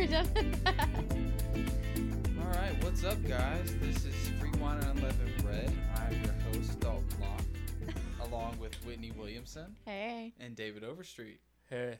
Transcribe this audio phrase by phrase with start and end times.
[9.40, 10.32] Williamson Hey.
[10.38, 11.40] and David Overstreet.
[11.68, 11.98] Hey.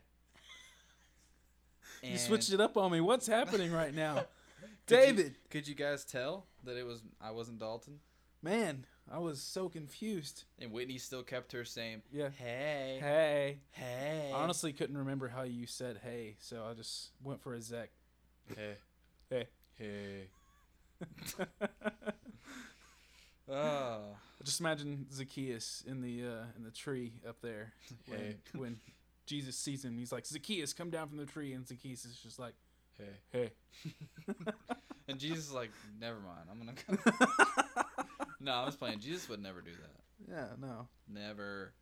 [2.03, 3.01] You switched it up on me.
[3.01, 4.15] What's happening right now?
[4.87, 5.35] could you- David.
[5.51, 8.01] could you guys tell that it was I wasn't Dalton?
[8.43, 10.45] Man, I was so confused.
[10.59, 12.03] And Whitney still kept her same.
[12.11, 12.31] Yeah.
[12.31, 12.99] Hey.
[13.01, 13.59] Hey.
[13.73, 14.31] Hey.
[14.35, 17.91] I honestly couldn't remember how you said hey, so I just went for a Zek.
[18.57, 18.77] Hey.
[19.29, 19.47] Hey.
[19.77, 20.29] Hey.
[23.53, 24.01] Oh.
[24.45, 27.73] Just imagine Zacchaeus in the uh, in the tree up there
[28.07, 28.37] when, Hey.
[28.55, 28.79] when
[29.31, 29.97] Jesus sees him.
[29.97, 32.55] He's like, Zacchaeus, come down from the tree, and Zacchaeus is just like,
[32.99, 33.51] Hey.
[34.27, 34.35] hey.
[35.09, 36.49] And Jesus is like, never mind.
[36.49, 37.83] I'm gonna go.
[38.41, 39.01] no, I was playing.
[39.01, 40.31] Jesus would never do that.
[40.33, 40.87] yeah, no.
[41.09, 41.73] Never.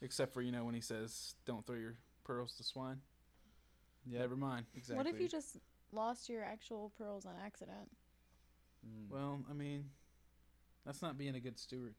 [0.00, 3.02] Except for you know when he says, "Don't throw your pearls to swine."
[4.06, 4.64] Yeah, never mind.
[4.74, 4.96] Exactly.
[4.96, 5.58] What if you just
[5.92, 7.90] lost your actual pearls on accident?
[8.86, 9.10] Mm.
[9.10, 9.90] Well, I mean,
[10.86, 11.94] that's not being a good steward.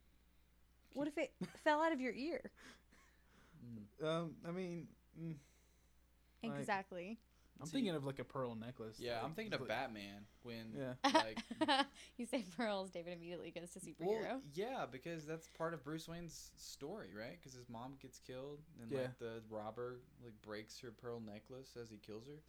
[0.94, 1.34] What if it
[1.64, 2.50] fell out of your ear?
[3.64, 4.06] Mm.
[4.06, 4.88] Um, I mean,
[5.20, 5.36] mm,
[6.44, 7.20] Like- Exactly.
[7.60, 9.00] I'm See- thinking of like a pearl necklace.
[9.00, 10.94] Yeah, like- I'm thinking of like- Batman when Yeah.
[11.14, 11.38] like
[12.18, 13.96] you say pearls, David immediately goes to superhero.
[14.00, 14.42] well, superhero.
[14.56, 17.38] yeah, because that's part of Bruce Wayne's story, right?
[17.40, 19.02] Because his mom gets killed, and Yeah.
[19.02, 22.40] like the robber like breaks her pearl necklace as he kills her.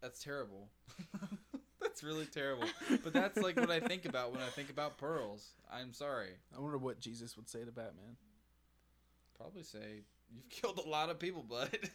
[0.00, 0.70] That's terrible.
[1.80, 2.68] that's really terrible.
[3.02, 5.50] But that's like what I think about when I think about pearls.
[5.70, 6.30] I'm sorry.
[6.56, 8.16] I wonder what Jesus would say to Batman.
[9.36, 11.70] Probably say you've killed a lot of people, bud.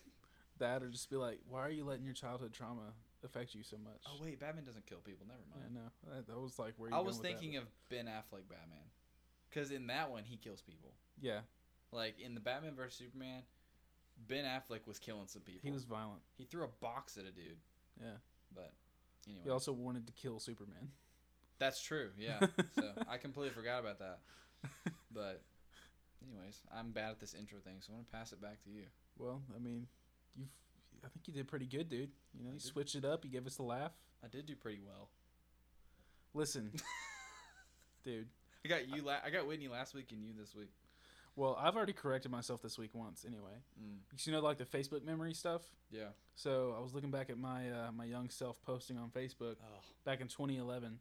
[0.60, 2.92] That or just be like, "Why are you letting your childhood trauma
[3.24, 5.26] affect you so much?" oh wait, Batman doesn't kill people.
[5.26, 5.74] Never Yeah, mind.
[5.74, 8.84] no, that, that was like where you I was thinking of Ben Affleck Batman,
[9.50, 10.92] because in that one he kills people.
[11.22, 11.40] yeah,
[11.94, 13.44] Like in the Batman vs Superman,
[14.28, 15.62] Ben Affleck was killing some people.
[15.64, 16.20] he was violent.
[16.38, 17.56] He threw a box at a dude.
[17.98, 18.18] Yeah.
[18.54, 18.74] But
[19.30, 20.90] anyway, He also wanted to kill Superman.
[21.58, 22.10] that's true.
[22.18, 22.40] Yeah.
[22.76, 24.20] so I completely forgot about that.
[25.14, 25.42] But
[26.28, 28.84] anyways, I'm bad at this intro thing, so I'm gonna pass it back to you.
[29.18, 29.88] Well, I mean,
[30.36, 30.50] you've.
[31.04, 32.12] I think you did pretty good, dude.
[32.38, 32.68] You know, I you did.
[32.68, 33.24] switched it up.
[33.26, 33.92] You gave us a laugh.
[34.24, 35.10] I did do pretty well.
[36.34, 36.72] Listen,
[38.04, 38.28] dude.
[38.66, 39.02] I got you.
[39.04, 40.72] La- I got Whitney last week and you this week.
[41.36, 43.24] Well, I've already corrected myself this week once.
[43.26, 45.62] Anyway, Mm, you know, like the Facebook memory stuff.
[45.90, 46.10] yeah.
[46.36, 49.80] So I was looking back at my uh, my young self posting on Facebook Oh.
[50.06, 51.00] back in 2011,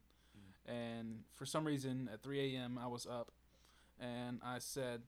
[0.66, 2.78] and for some reason at 3 a.m.
[2.80, 3.32] I was up,
[4.00, 5.02] and I said,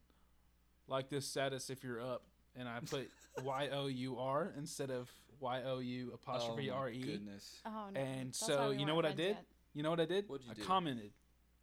[0.88, 2.22] like this status if you're up,
[2.56, 3.10] and I put
[3.44, 7.00] Y O U R instead of Y O U apostrophe oh, my R E.
[7.00, 7.60] Goodness.
[7.64, 8.00] Oh no.
[8.00, 9.28] And that's so, why we you know what I friends did?
[9.36, 9.44] yet.
[9.74, 10.28] You know what I did?
[10.28, 10.62] What'd you I do?
[10.64, 11.12] commented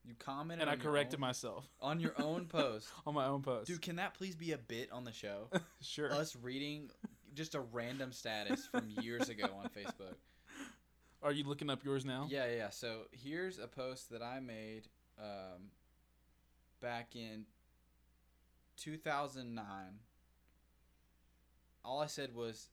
[0.05, 2.87] You commented and I on your corrected own- myself on your own post.
[3.05, 3.67] on my own post.
[3.67, 5.49] Dude, can that please be a bit on the show?
[5.81, 6.11] sure.
[6.11, 6.89] Us reading
[7.33, 10.15] just a random status from years ago on Facebook.
[11.21, 12.27] Are you looking up yours now?
[12.29, 12.69] Yeah, yeah.
[12.69, 14.87] So here's a post that I made
[15.19, 15.71] um,
[16.81, 17.45] back in
[18.77, 19.65] 2009.
[21.83, 22.69] All I said was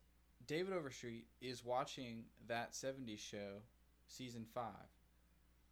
[0.47, 3.63] David Overstreet is watching that 70s show,
[4.09, 4.65] season 5.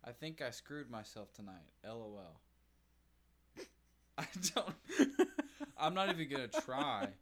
[0.04, 1.71] I think I screwed myself tonight.
[1.84, 2.41] LOL.
[4.19, 5.28] I don't.
[5.78, 7.09] I'm not even going to try.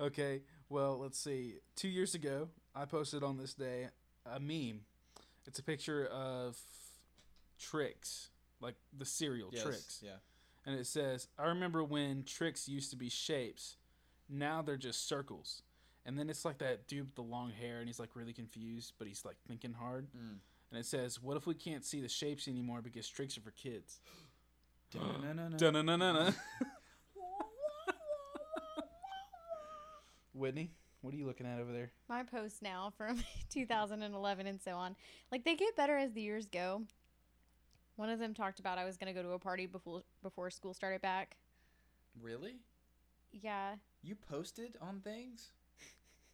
[0.00, 1.58] Okay, well, let's see.
[1.76, 3.88] Two years ago, I posted on this day
[4.26, 4.80] a meme.
[5.46, 6.56] It's a picture of
[7.60, 8.30] Trix,
[8.62, 10.00] like the cereal Yes, Trix.
[10.02, 10.10] Yeah.
[10.64, 13.76] And it says, I remember when Trix used to be shapes.
[14.28, 15.62] Now they're just circles.
[16.06, 18.94] And then it's like that dude with the long hair, and he's like really confused,
[18.98, 20.08] but he's like thinking hard.
[20.16, 20.38] Mm.
[20.70, 23.50] And it says, What if we can't see the shapes anymore because tricks are for
[23.50, 24.00] kids?
[30.34, 30.70] Whitney,
[31.02, 31.92] what are you looking at over there?
[32.08, 34.96] My posts now from 2011 and so on.
[35.30, 36.82] Like they get better as the years go.
[38.02, 40.74] One of them talked about I was gonna go to a party before before school
[40.74, 41.36] started back.
[42.20, 42.56] Really?
[43.30, 45.52] Yeah, You posted on things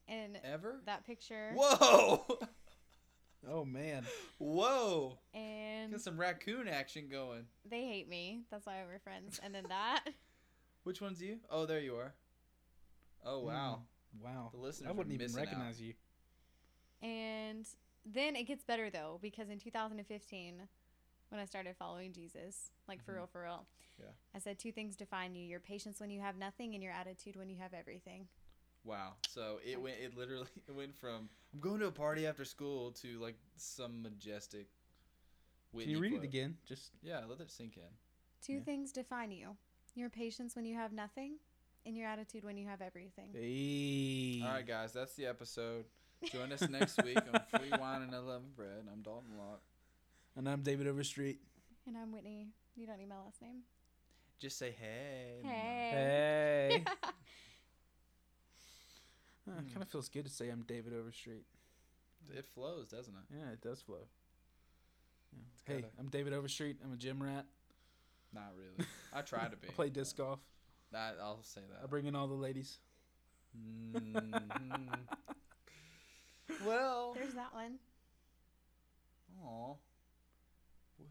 [0.09, 0.81] and ever?
[0.87, 2.25] that picture Whoa!
[3.47, 4.07] Oh man.
[4.39, 5.19] Whoa!
[5.35, 7.45] and Got some raccoon action going.
[7.69, 8.45] they hate me.
[8.51, 9.39] That's why we're friends.
[9.43, 10.05] And then that
[10.85, 11.37] Which one's you?
[11.51, 12.15] Oh, there you are.
[13.27, 13.47] Oh hmm.
[13.49, 13.83] wow!
[14.25, 14.49] Wow.
[14.55, 15.45] The listeners I wouldn't are even missing out.
[15.45, 15.93] recognize you.
[17.03, 17.67] and
[18.07, 20.63] then it gets better though because in 2015
[21.31, 23.17] when I started following Jesus, like for Mhm.
[23.17, 23.67] real for real.
[23.99, 24.07] Yeah.
[24.35, 27.37] I said two things define you: your patience when you have nothing and your attitude
[27.37, 28.29] when you have everything.
[28.85, 29.17] Wow.
[29.29, 29.99] So it went.
[29.99, 34.03] It literally it went from I'm going to a party after school to like some
[34.03, 34.69] majestic.
[35.73, 36.25] Can you read quote.
[36.25, 36.57] it again?
[36.67, 37.83] Just Yeah, let it sink in.
[38.43, 38.61] Two Yeah.
[38.61, 39.57] things define you:
[39.95, 41.39] your patience when you have nothing,
[41.85, 43.33] and your attitude when you have everything.
[43.33, 44.41] hey.
[44.43, 45.85] All right, guys, that's the episode.
[46.33, 48.89] Join us next week on Free Wine and Unleavened Bread.
[48.91, 49.63] I'm Dalton Locke.
[50.39, 51.41] And I'm David Overstreet.
[51.89, 52.47] And I'm Whitney.
[52.77, 53.63] You don't need my last name.
[54.39, 55.41] Just say hey.
[55.43, 55.91] Hey.
[55.91, 56.75] Hey.
[59.49, 61.45] it kind of feels good to say I'm David Overstreet.
[62.31, 63.37] It flows, doesn't it?
[63.37, 64.07] Yeah, it does flow.
[65.33, 65.41] Yeah.
[65.75, 66.77] Hey, gotta- I'm David Overstreet.
[66.85, 67.45] I'm a gym rat.
[68.33, 68.89] Not really.
[69.13, 69.67] I try to be.
[69.67, 70.39] I play disc golf.
[70.93, 71.81] That, I'll say that.
[71.83, 72.79] I bring in all the ladies.
[73.61, 74.33] Mhm.
[76.65, 77.15] well.
[77.17, 77.81] There's that one.
[79.45, 79.75] Aw.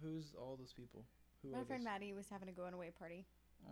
[0.02, 1.04] Who's all those people?
[1.44, 1.86] Who My are friend those?
[1.86, 3.26] Maddie was having a going away party.
[3.68, 3.72] Aw.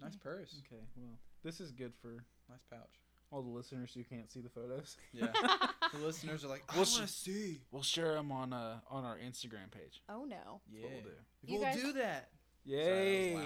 [0.00, 0.54] Nice purse.
[0.66, 3.00] Okay, well, this is good for Nice pouch.
[3.32, 4.96] all the listeners who can't see the photos.
[5.12, 5.26] Yeah.
[5.92, 7.60] the listeners are like, I We'll want to sh- see.
[7.70, 10.02] We'll share them on uh on our Instagram page.
[10.08, 10.60] oh no.
[10.70, 10.82] Yeah.
[10.82, 11.08] That's what we'll do.
[11.46, 12.28] You we'll guys- do that.
[12.64, 13.32] Yay!
[13.34, 13.44] Sorry,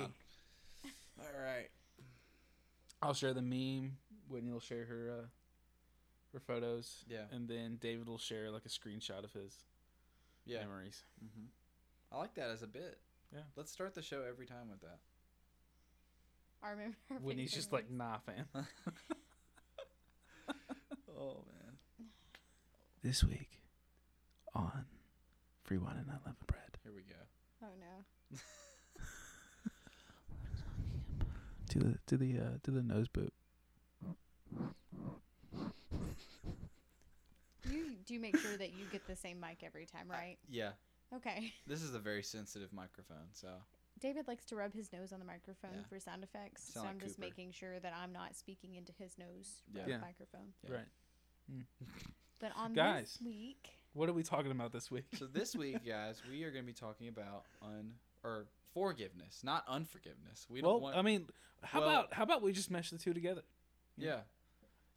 [1.19, 1.25] that.
[1.37, 1.69] All right.
[3.03, 3.93] I'll share the meme.
[4.29, 5.27] Whitney will share her uh,
[6.33, 7.25] her photos, Yeah.
[7.33, 9.55] and then David will share like a screenshot of his
[10.47, 10.61] Yeah.
[10.61, 11.03] memories.
[11.21, 11.47] hmm
[12.13, 12.99] I like that as a bit.
[13.33, 13.43] Yeah.
[13.57, 14.99] Let's start the show every time with that.
[16.63, 16.97] I remember.
[17.09, 18.47] her Whitney's favorite just like, nah, fam.
[21.23, 21.75] Oh man.
[23.03, 23.61] This week
[24.55, 24.87] on
[25.65, 26.79] Free Wine and Unleavened Bread.
[26.83, 27.17] Here we go.
[27.63, 28.39] Oh no.
[31.71, 33.33] To the to the uh, to the nose boot.
[37.71, 40.39] You do make sure that you get the same mic every time, right?
[40.49, 40.71] Yeah.
[41.15, 41.53] Okay.
[41.67, 43.49] This is a very sensitive microphone, so
[43.99, 45.83] David likes to rub his nose on the microphone Yeah.
[45.89, 47.27] for sound effects, Sound so like I'm just Cooper.
[47.29, 49.75] making sure that I'm not speaking into his nose Yeah.
[49.79, 49.99] with the Yeah.
[49.99, 50.53] microphone.
[50.63, 50.75] Yeah.
[50.75, 50.89] Right.
[51.51, 51.61] Hmm.
[52.39, 53.15] But on Guys.
[53.19, 55.05] this week, What are we talking about this week?
[55.17, 59.65] so this week, guys, we are going to be talking about un or forgiveness, not
[59.69, 60.47] unforgiveness.
[60.49, 60.97] We don't well, want.
[60.97, 61.29] I mean,
[61.63, 63.43] how well- about how about we just mesh the two together?
[63.97, 64.23] yeah.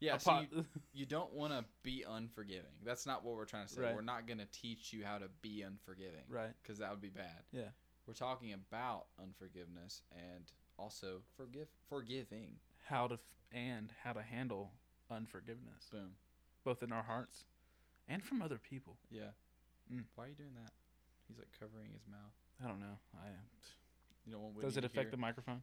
[0.04, 0.18] Yeah.
[0.18, 2.72] So you, you don't want to be unforgiving.
[2.84, 3.82] That's not what we're trying to say.
[3.82, 3.94] Right.
[3.94, 6.24] We're not going to teach you how to be unforgiving.
[6.28, 6.52] right.
[6.62, 7.42] Because that would be bad.
[7.52, 7.68] Yeah.
[8.06, 10.44] We're talking about unforgiveness and
[10.78, 12.56] also forgive forgiving.
[12.86, 13.20] How to f-
[13.52, 14.72] and how to handle
[15.10, 16.10] unforgiveness, Boom.
[16.64, 17.44] both in our hearts
[18.08, 18.98] and from other people.
[19.10, 19.32] Yeah.
[19.92, 20.04] Mm.
[20.16, 20.72] Why are you doing that?
[21.28, 22.34] He's like covering his mouth.
[22.62, 22.98] I don't know.
[23.14, 23.28] I
[24.26, 25.10] You don't want does it affect hear.
[25.10, 25.62] the microphone?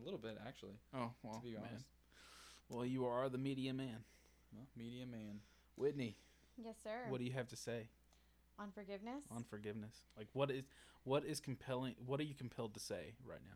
[0.00, 0.74] A little bit, actually.
[0.94, 1.62] Oh well, to be man.
[2.68, 2.76] Honest.
[2.76, 4.04] Well, you are the media man,
[4.52, 5.40] Well, media man.
[5.76, 6.16] Whitney.
[6.56, 7.04] yes, sir.
[7.08, 7.88] What do you have to say
[8.58, 9.22] on forgiveness?
[9.30, 10.02] on forgiveness?
[10.16, 10.64] Like, what is
[11.04, 11.94] what is compelling?
[12.04, 13.54] What are you compelled to say right now?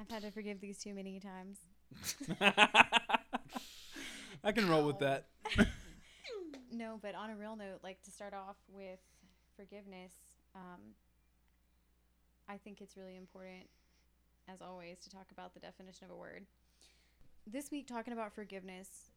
[0.00, 1.58] I've had to forgive these too many times.
[4.44, 5.26] I can roll with that.
[6.74, 8.98] No, but on a real note, like to start off with
[9.56, 10.12] forgiveness,
[10.54, 10.80] um,
[12.48, 13.64] I think it's really important,
[14.48, 16.46] as always, to talk about the definition of a word.
[17.46, 19.10] This week, talking about forgiveness,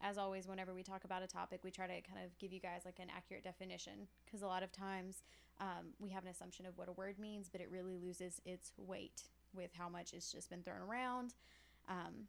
[0.00, 2.58] as always, whenever we talk about a topic, we try to kind of give you
[2.58, 5.22] guys like an accurate definition because a lot of times
[5.60, 8.72] um, we have an assumption of what a word means, but it really loses its
[8.78, 9.24] weight
[9.54, 11.34] with how much it's just been thrown around.
[11.86, 12.28] Um,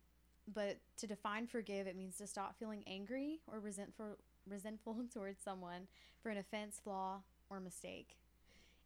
[0.54, 4.18] but to define forgive, it means to stop feeling angry or resentful
[4.50, 5.88] resentful towards someone
[6.22, 8.18] for an offense, flaw, or mistake.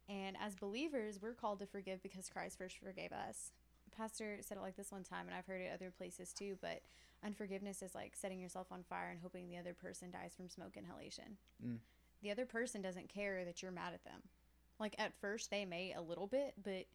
[0.08, 3.50] And as believers, we're called to forgive because Christ first forgave us.
[3.96, 6.82] Pastor said it like this one time, and I've heard it other places too, but
[7.24, 10.76] unforgiveness is like setting yourself on fire and hoping the other person dies from smoke
[10.76, 11.36] inhalation.
[11.64, 11.78] Mm.
[12.22, 14.20] The other person doesn't care that you're mad at them.
[14.78, 16.86] Like at first, they may a little bit, but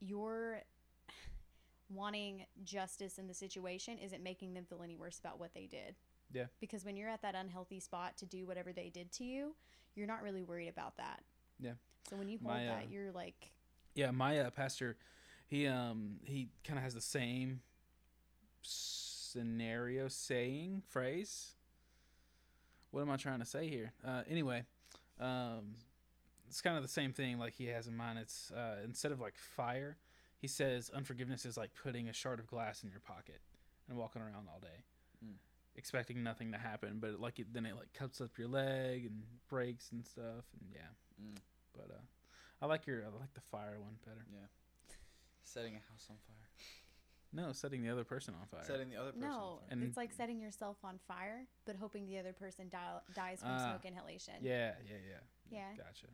[0.00, 0.62] you're
[1.90, 5.96] wanting justice in the situation isn't making them feel any worse about what they did.
[6.32, 6.46] Yeah.
[6.60, 9.54] Because when you're at that unhealthy spot to do whatever they did to you,
[9.94, 11.22] you're not really worried about that.
[11.60, 11.72] Yeah.
[12.08, 13.52] So when you hold My, uh, that, you're like,
[13.94, 14.96] Yeah, my uh, pastor,
[15.46, 17.60] he um he kind of has the same
[18.62, 21.52] scenario saying phrase.
[22.90, 23.92] What am I trying to say here?
[24.06, 24.64] Uh, anyway,
[25.20, 25.74] um,
[26.48, 28.18] it's kind of the same thing like he has in mind.
[28.20, 29.96] It's uh, instead of like fire,
[30.40, 33.40] he says unforgiveness is like putting a shard of glass in your pocket
[33.88, 34.84] and walking around all day,
[35.24, 35.34] Mm.
[35.76, 39.06] expecting nothing to happen, but it, like it, then it like cuts up your leg
[39.06, 40.90] and breaks and stuff, and yeah.
[41.20, 41.38] Mm.
[41.74, 42.02] But uh,
[42.62, 44.24] I like your I like the fire one better.
[45.44, 46.48] Setting a house on fire.
[47.32, 48.64] No, setting the other person on fire.
[48.66, 49.68] Setting the other person no, on fire.
[49.70, 53.50] And- it's like setting yourself on fire, but hoping the other person die, dies from
[53.50, 54.34] Ah, smoke inhalation.
[54.40, 55.18] Yeah, yeah, yeah.
[55.50, 55.76] Yeah.
[55.76, 56.06] Gotcha.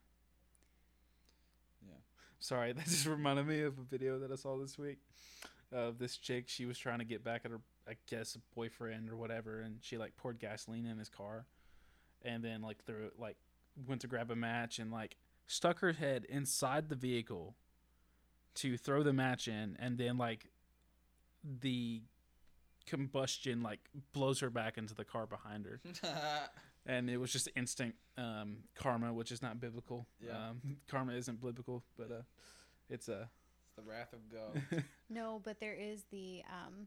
[1.87, 1.95] Yeah.
[2.39, 4.99] Sorry, that just reminded me of a video that I saw this week.
[5.73, 6.49] of this chick.
[6.49, 9.99] She was trying to get back at her, I guess, boyfriend or whatever, and she
[9.99, 11.47] like poured gasoline in his car,
[12.23, 13.37] and then like threw it, like
[13.87, 17.55] went to grab a match and like stuck her head inside the vehicle
[18.57, 20.49] to throw the match in, and then like
[21.61, 22.03] the
[22.87, 23.81] combustion like
[24.13, 25.81] blows her back into the car behind her
[26.87, 30.07] and it was just instant um, karma, which is not biblical.
[30.21, 30.49] Yeah.
[30.51, 32.23] Um, karma isn't biblical, but uh,
[32.89, 33.29] it's a.
[33.67, 34.83] It's the wrath of God.
[35.13, 36.87] No, but there is the um,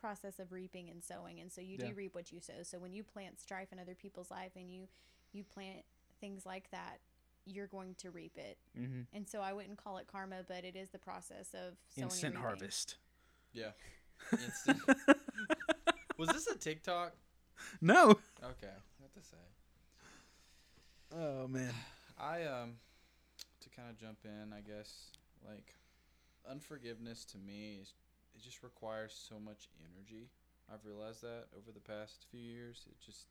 [0.00, 1.88] process of reaping and sowing, and so you Yeah.
[1.88, 2.62] do reap what you sow.
[2.62, 4.88] So when you plant strife in other people's life, and you
[5.32, 5.84] you plant
[6.20, 6.98] things like that,
[7.50, 8.58] you're going to reap it.
[8.76, 12.04] hmm And so I wouldn't call it karma, but it is the process of sowing
[12.06, 12.96] instant and harvest.
[13.52, 13.70] yeah.
[14.32, 14.78] Instant.
[16.18, 17.14] Was this a TikTok?
[17.80, 18.10] no.
[18.42, 18.74] Okay.
[18.98, 19.36] What to say?
[21.16, 21.72] Oh man.
[22.18, 22.74] I um
[23.60, 25.10] to kind of jump in, I guess
[25.46, 25.74] like
[26.50, 27.94] unforgiveness to me is
[28.34, 30.28] it just requires so much energy.
[30.72, 32.84] I've realized that over the past few years.
[32.88, 33.26] It just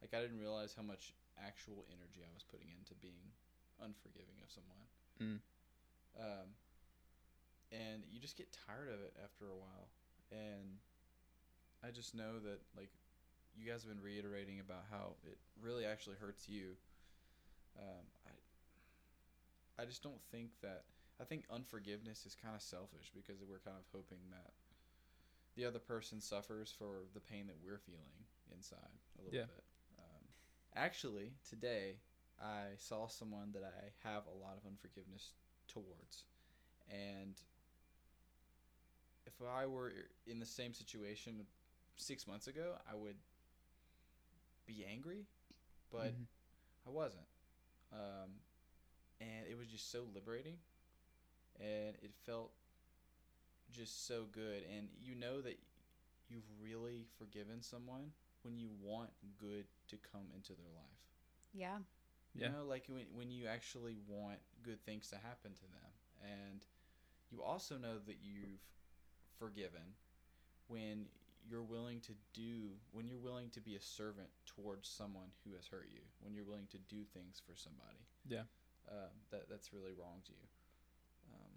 [0.00, 3.30] like I didn't realize how much actual energy I was putting into being
[3.82, 4.84] unforgiving of someone.
[5.20, 5.40] Mm.
[6.18, 6.48] Um
[7.72, 9.88] and you just get tired of it after a while.
[10.30, 10.78] And
[11.82, 12.90] I just know that like
[13.56, 16.76] you guys have been reiterating about how it really actually hurts you.
[17.76, 20.84] Um, I I just don't think that
[21.20, 24.52] I think unforgiveness is kind of selfish because we're kind of hoping that
[25.56, 29.46] the other person suffers for the pain that we're feeling inside a little Yeah.
[29.46, 29.64] bit.
[29.98, 30.24] Um,
[30.74, 31.96] actually, today
[32.42, 35.32] I saw someone that I have a lot of unforgiveness
[35.68, 36.24] towards,
[36.90, 37.34] and
[39.26, 39.92] if I were
[40.26, 41.46] in the same situation
[41.96, 43.16] six months ago, I would
[44.66, 45.26] be angry,
[45.90, 46.26] but Mhm.
[46.86, 47.26] I wasn't.
[47.92, 48.40] Um,
[49.20, 50.58] and it was just so liberating,
[51.60, 52.52] and it felt
[53.72, 54.64] just so good.
[54.76, 55.58] And you know that
[56.28, 61.00] you've really forgiven someone when you want good to come into their life.
[61.52, 61.78] Yeah.
[62.34, 62.46] Yeah.
[62.46, 65.90] You know, like when, when you actually want good things to happen to them.
[66.22, 66.64] And
[67.30, 68.60] you also know that you've
[69.38, 69.96] forgiven
[70.68, 71.06] when
[71.48, 75.66] you're willing to do, when you're willing to be a servant towards someone who has
[75.66, 78.06] hurt you, when you're willing to do things for somebody.
[78.28, 78.46] Yeah.
[78.88, 80.36] Um, that, that's really wronged you.
[81.32, 81.52] Um,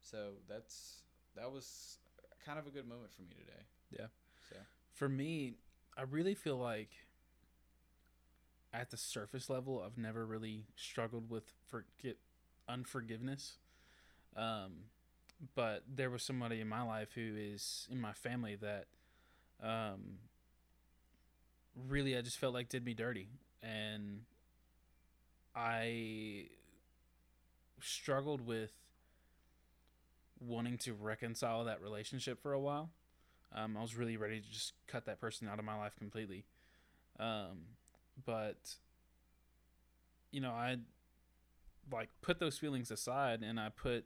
[0.00, 1.02] so that's,
[1.36, 1.98] that was
[2.44, 3.62] kind of a good moment for me today.
[3.90, 4.06] Yeah.
[4.48, 4.56] So,
[4.94, 5.56] For me,
[5.96, 6.90] I really feel like
[8.72, 12.16] at the surface level, I've never really struggled with forget
[12.68, 13.58] unforgiveness.
[14.36, 14.72] Um,
[15.54, 18.86] but there was somebody in my life who is in my family that
[19.62, 20.18] um,
[21.88, 23.28] really I just felt like did me dirty,
[23.62, 24.20] and
[25.54, 26.48] I
[27.80, 28.72] struggled with
[30.38, 32.90] wanting to reconcile that relationship for a while.
[33.52, 36.44] Um, I was really ready to just cut that person out of my life completely.
[37.18, 37.62] Um,
[38.24, 38.76] but
[40.30, 40.78] you know, I
[41.92, 44.04] like put those feelings aside and I put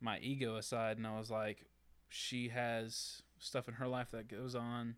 [0.00, 1.66] my ego aside and I was like,
[2.08, 4.96] she has stuff in her life that goes on.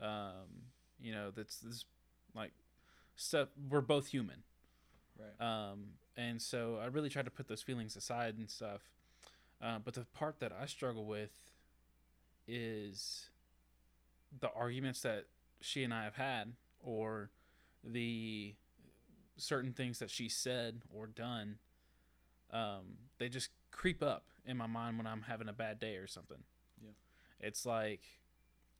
[0.00, 1.84] Um, you know, that's this
[2.34, 2.52] like
[3.16, 4.42] stuff we're both human.
[5.18, 5.70] right.
[5.70, 5.84] Um,
[6.16, 8.82] and so I really tried to put those feelings aside and stuff.
[9.62, 11.30] Uh, but the part that I struggle with
[12.46, 13.26] is
[14.40, 15.26] the arguments that
[15.60, 16.52] she and I have had,
[16.84, 17.30] or
[17.82, 18.54] the
[19.36, 21.56] certain things that she said or done.
[22.52, 26.06] Um, they just creep up in my mind when I'm having a bad day or
[26.06, 26.38] something.
[26.82, 26.90] Yeah.
[27.40, 28.02] It's like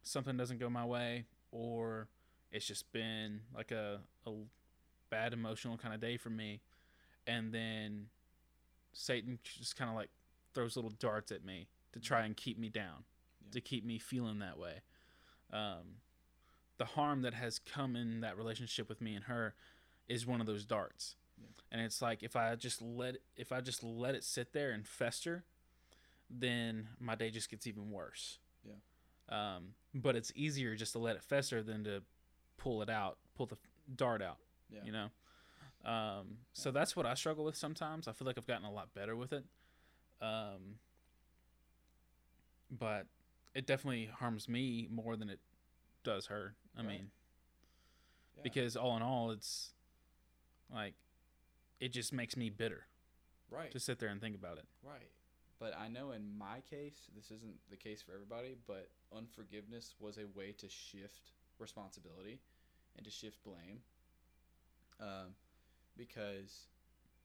[0.03, 2.09] something doesn't go my way, or
[2.53, 4.31] it's just been like a, a
[5.11, 6.61] bad emotional kind of day for me
[7.27, 8.07] and then
[8.93, 10.09] satan just kind of like
[10.55, 13.05] throws little darts at me to try and keep me down
[13.45, 13.53] Yeah.
[13.53, 14.81] to keep me feeling that way
[15.53, 15.99] um,
[16.79, 19.55] the harm that has come in that relationship with me and her
[20.09, 21.47] is one of those darts Yeah.
[21.73, 24.87] and it's like if i just let if i just let it sit there and
[24.87, 25.45] fester
[26.31, 28.75] then my day just gets even worse Yeah.
[29.57, 32.03] um, but it's easier just to let it fester than to
[32.57, 33.57] pull it out pull the
[33.95, 34.39] dart out
[34.71, 34.81] Yeah.
[34.85, 35.09] you know
[35.85, 38.93] um, so that's what i struggle with sometimes i feel like i've gotten a lot
[38.95, 39.45] better with it
[40.23, 40.77] um,
[42.71, 43.07] but
[43.55, 45.39] it definitely harms me more than it
[46.05, 46.89] does her i Right.
[46.89, 47.11] mean
[48.37, 48.43] Yeah.
[48.43, 49.73] because all in all it's
[50.73, 50.95] like
[51.81, 52.87] it just makes me bitter
[53.51, 53.71] right.
[53.73, 55.11] to sit there and think about it Right.
[55.61, 60.19] But I know in my case, this isn't the case for everybody, but unforgiveness was
[60.19, 62.41] a way to shift responsibility
[62.97, 63.79] and to shift blame.
[65.01, 65.37] Um,
[65.97, 66.67] because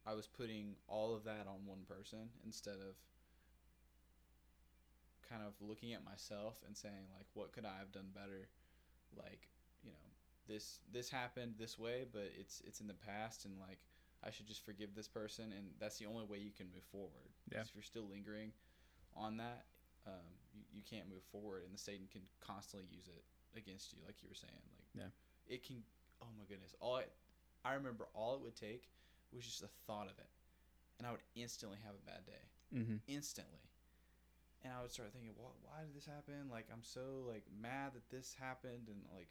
[0.05, 2.95] I was putting all of that on one person instead of
[5.27, 8.48] kind of looking at myself and saying like, what could I have done better?
[9.17, 9.47] Like,
[9.83, 10.07] you know,
[10.47, 13.79] this this happened this way, but it's it's in the past, and like
[14.23, 17.29] I should just forgive this person, and that's the only way you can move forward.
[17.51, 17.61] Yeah.
[17.61, 18.51] If you're still lingering
[19.15, 19.65] on that,
[20.07, 23.23] um, you, you can't move forward, and the Satan can constantly use it
[23.57, 24.53] against you, like you were saying.
[24.75, 25.53] Like, Yeah.
[25.55, 25.83] it can.
[26.21, 26.75] Oh my goodness!
[26.81, 27.05] All I,
[27.63, 28.89] I remember, all it would take
[29.31, 30.29] was just the thought of it,
[30.97, 32.43] and I would instantly have a bad day
[32.75, 32.97] Mm-hmm.
[33.07, 33.68] instantly.
[34.63, 35.51] And I would start thinking, "Why?
[35.63, 36.49] Why did this happen?
[36.51, 39.29] Like, I'm so like mad that this happened, and like,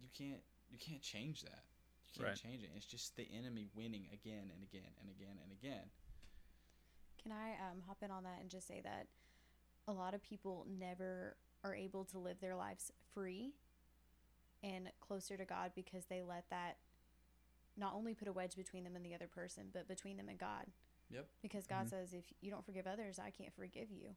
[0.00, 1.64] you can't, you can't change that.
[2.08, 2.42] You can't Right.
[2.42, 2.70] change it.
[2.74, 5.90] It's just the enemy winning again and again and again and again.
[7.22, 9.06] Can I um, hop in on that and just say that
[9.86, 13.52] a lot of people never are able to live their lives free
[14.62, 16.78] and closer to God because they let that
[17.76, 20.38] not only put a wedge between them and the other person, but between them and
[20.38, 20.66] God.
[21.10, 21.28] Yep.
[21.42, 21.90] Because God Mhm.
[21.90, 24.14] says, if you don't forgive others, I can't forgive you.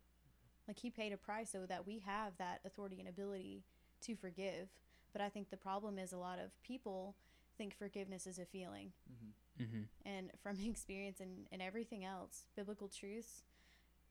[0.68, 3.64] Like He paid a price so that we have that authority and ability
[4.02, 4.70] to forgive.
[5.12, 7.16] But I think the problem is a lot of people
[7.58, 9.64] think forgiveness is a feeling Mm-hmm.
[9.64, 9.82] Mm-hmm.
[10.08, 13.44] and from experience and, and everything else biblical truths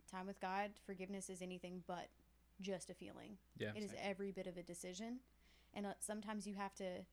[0.08, 2.08] time with god forgiveness is anything but
[2.60, 3.72] just a feeling Yeah.
[3.74, 5.18] it is every bit of a decision
[5.74, 7.04] and uh, sometimes you have to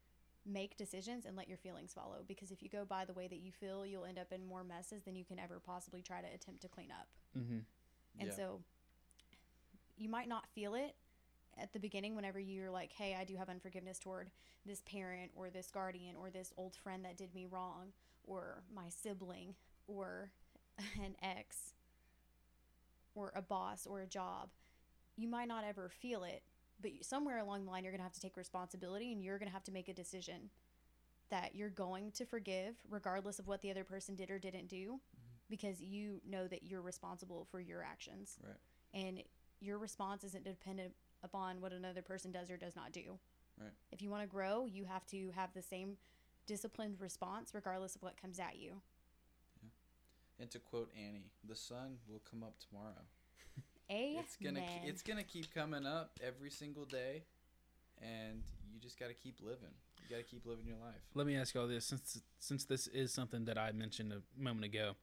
[0.46, 3.40] make decisions and let your feelings follow because if you go by the way that
[3.40, 6.28] you feel you'll end up in more messes than you can ever possibly try to
[6.34, 7.60] attempt to clean up Mm-hmm.
[8.20, 8.36] and yeah.
[8.36, 8.60] so
[9.98, 10.96] you might not feel it
[11.62, 14.32] at the beginning whenever you're like, hey, I do have unforgiveness toward
[14.66, 17.92] this parent or this guardian or this old friend that did me wrong
[18.26, 19.56] or my sibling
[19.88, 20.32] or
[21.04, 21.74] an ex
[23.14, 24.50] or a boss or a job.
[25.18, 26.44] You might not ever feel it,
[26.82, 29.48] but somewhere along the line, you're going to have to take responsibility and you're going
[29.50, 30.50] to have to make a decision
[31.30, 34.94] that you're going to forgive regardless of what the other person did or didn't do
[34.94, 35.38] mm-hmm.
[35.50, 38.56] because you know that you're responsible for your actions Right.
[38.94, 39.24] and
[39.60, 40.94] your response isn't dependent
[41.24, 43.20] upon what another person does or does not do.
[43.60, 43.72] Right.
[43.92, 45.98] If you want to grow, you have to have the same
[46.48, 48.82] disciplined response regardless of what comes at you.
[49.62, 49.70] yeah.
[50.40, 53.04] And to quote Annie, the sun will come up tomorrow.
[53.92, 54.24] Amen.
[54.24, 57.24] It's gonna it's gonna keep coming up every single day,
[58.02, 59.74] and you just gotta keep living.
[60.04, 61.02] You gotta keep living your life.
[61.16, 64.22] Let me ask you all this, since since this is something that I mentioned a
[64.42, 64.94] moment ago.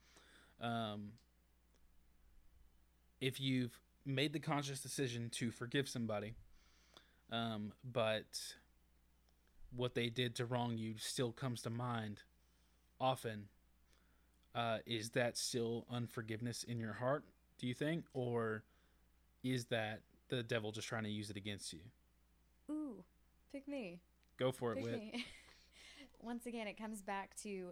[0.60, 1.12] Um,
[3.20, 6.34] if you've made the conscious decision to forgive somebody,
[7.32, 8.54] um, but
[9.74, 12.22] what they did to wrong you still comes to mind
[13.00, 13.48] often,
[14.54, 17.24] uh, is that still unforgiveness in your heart?
[17.58, 18.62] Do you think, or
[19.52, 21.80] is that the devil just trying to use it against you?
[22.70, 23.04] Ooh,
[23.52, 24.00] pick me.
[24.38, 24.94] Go for it, Pick Whit.
[24.94, 25.24] me.
[26.20, 27.70] Once again, it comes back to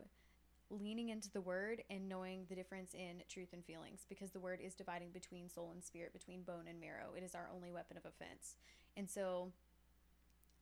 [0.70, 4.60] leaning into the word and knowing the difference in truth and feelings because the word
[4.62, 7.12] is dividing between soul and spirit, between bone and marrow.
[7.16, 8.56] It is our only weapon of offense.
[8.96, 9.52] And so,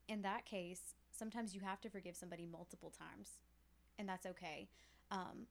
[0.08, 3.38] in that case, sometimes you have to forgive somebody multiple times,
[3.98, 4.68] and that's okay.
[5.10, 5.46] Um,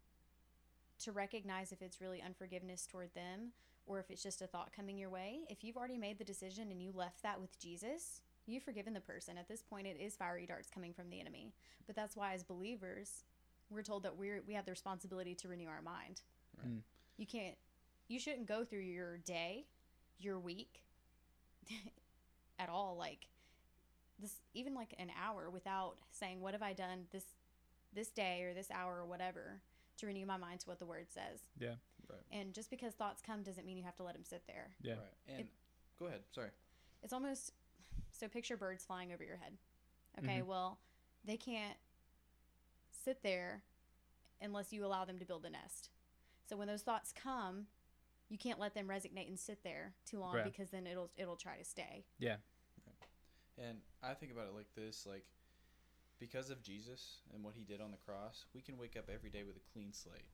[0.99, 3.51] to recognize if it's really unforgiveness toward them
[3.85, 6.71] or if it's just a thought coming your way, if you've already made the decision
[6.71, 9.37] and you left that with Jesus, you've forgiven the person.
[9.37, 11.53] At this point, it is fiery darts coming from the enemy.
[11.87, 13.23] But that's why, as believers,
[13.69, 16.21] we're told that we're we have the responsibility to renew our mind.
[16.57, 16.67] Right.
[16.67, 16.81] Mm.
[17.17, 17.55] You can't,
[18.07, 19.65] you shouldn't go through your day,
[20.19, 20.83] your week,
[22.59, 22.95] at all.
[22.97, 23.27] Like
[24.19, 27.25] this, even like an hour without saying, "What have I done this
[27.93, 29.61] this day or this hour or whatever?"
[29.97, 31.41] To renew my mind to what the word says.
[31.59, 31.75] Yeah.
[32.11, 32.39] Right.
[32.39, 34.75] And just because thoughts come doesn't mean you have to let them sit there.
[34.81, 34.93] Yeah.
[34.93, 35.37] Right.
[35.37, 35.47] And
[35.99, 36.21] go ahead.
[36.31, 36.49] Sorry.
[37.03, 37.53] It's almost
[38.11, 39.57] so picture birds flying over your head.
[40.19, 40.45] Okay, Mhm.
[40.45, 40.79] well,
[41.23, 41.77] they can't
[42.91, 43.63] sit there
[44.41, 45.89] unless you allow them to build a nest.
[46.45, 47.67] So when those thoughts come,
[48.27, 50.43] you can't let them resonate and sit there too long Right.
[50.45, 52.05] because then it'll it'll try to stay.
[52.17, 52.37] Yeah.
[53.57, 55.25] And I think about it like this: like
[56.19, 59.29] because of Jesus and what He did on the cross, we can wake up every
[59.29, 60.27] day with a clean slate,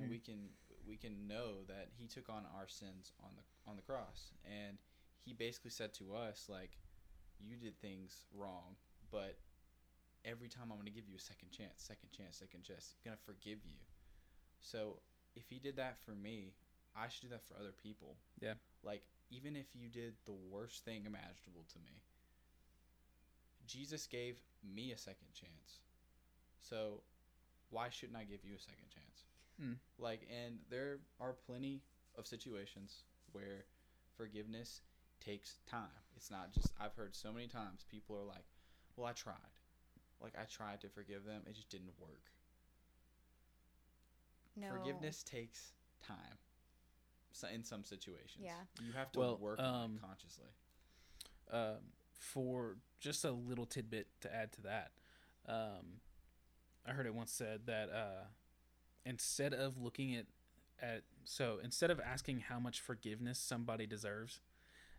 [0.00, 0.10] and Mm.
[0.10, 0.50] we can
[0.86, 4.78] we can know that He took on our sins on the on the cross, and
[5.24, 6.78] He basically said to us like,
[7.38, 8.76] "You did things wrong,
[9.10, 9.38] but
[10.24, 12.94] every time I'm going to give you a second chance, second chance, second chance.
[12.96, 13.78] I'm going to forgive you."
[14.60, 15.02] So
[15.36, 16.54] if He did that for me,
[16.96, 18.16] I should do that for other people.
[18.40, 18.54] Yeah.
[18.82, 22.02] Like even if you did the worst thing imaginable to me,
[23.66, 25.80] Jesus gave me a second chance.
[26.60, 27.02] So
[27.70, 29.29] why shouldn't I give you a second chance?
[29.62, 29.76] Mm.
[29.98, 31.82] Like, and there are plenty
[32.16, 33.64] of situations where
[34.16, 34.80] forgiveness
[35.20, 35.88] takes time.
[36.16, 38.44] It's not just, I've heard so many times people are like,
[38.96, 39.34] well, I tried.
[40.22, 42.30] Like, I tried to forgive them, it just didn't work.
[44.56, 44.68] No.
[44.70, 45.72] Forgiveness takes
[46.06, 46.38] time.
[47.32, 48.42] so- in some situations.
[48.44, 48.54] Yeah.
[48.82, 50.48] You have to Well, work um, consciously.
[51.50, 51.76] um,
[52.12, 54.90] for just a little tidbit to add to that,
[55.46, 56.00] um,
[56.84, 58.24] I heard it once said that uh,
[59.04, 60.26] instead of looking at
[60.82, 64.40] at so instead of asking how much forgiveness somebody deserves,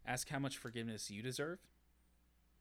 [0.06, 1.60] ask how much forgiveness you deserve,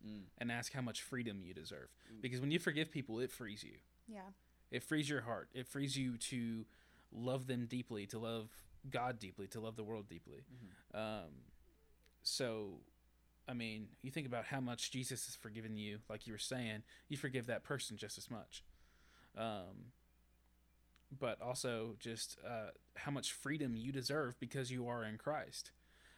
[0.06, 0.22] Mm.
[0.38, 1.88] and ask how much freedom you deserve.
[2.10, 2.20] Ooh.
[2.22, 3.74] Because when you forgive people, it frees you.
[4.08, 4.30] Yeah.
[4.70, 5.50] It frees your heart.
[5.52, 6.64] It frees you to
[7.12, 8.48] love them deeply, to love
[8.88, 10.42] God deeply, to love the world deeply.
[10.94, 11.44] Um,
[12.22, 12.80] so,
[13.46, 16.82] I mean, you think about how much Jesus has forgiven you, like you were saying,
[17.10, 18.64] you forgive that person just as much.
[19.36, 19.92] Um,
[21.18, 25.72] but also just uh, how much freedom you deserve because you are in Christ.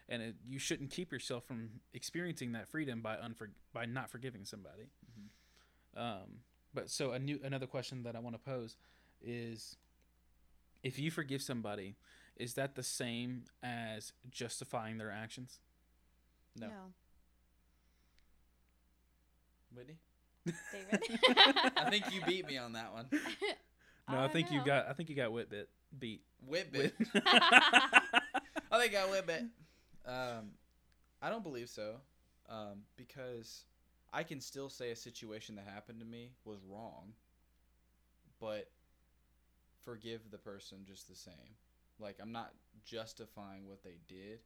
[0.08, 4.44] And it, you shouldn't keep yourself from experiencing that freedom by unfor- by not forgiving
[4.44, 4.88] somebody.
[5.96, 6.40] Um,
[6.74, 8.76] but so a new another question that I want to pose
[9.22, 9.76] is,
[10.82, 11.96] if you forgive somebody,
[12.36, 15.60] is that the same as justifying their actions?
[16.58, 16.66] No.
[16.66, 16.72] No.
[19.74, 19.96] Whitney,
[20.44, 21.02] David.
[21.76, 23.06] I think you beat me on that one.
[24.12, 25.66] No, I, don't think you got I think you got Whitbit
[25.98, 26.22] beat.
[26.48, 26.72] Whitbit.
[26.74, 29.48] Whit- I think I Whitbit.
[30.06, 30.50] Um,
[31.20, 31.96] I don't believe so,
[32.48, 33.64] um, because
[34.12, 37.12] I can still say a situation that happened to me was wrong,
[38.40, 38.70] but
[39.84, 41.56] forgive the person just the same.
[41.98, 42.52] Like I'm not
[42.84, 44.40] justifying what they did.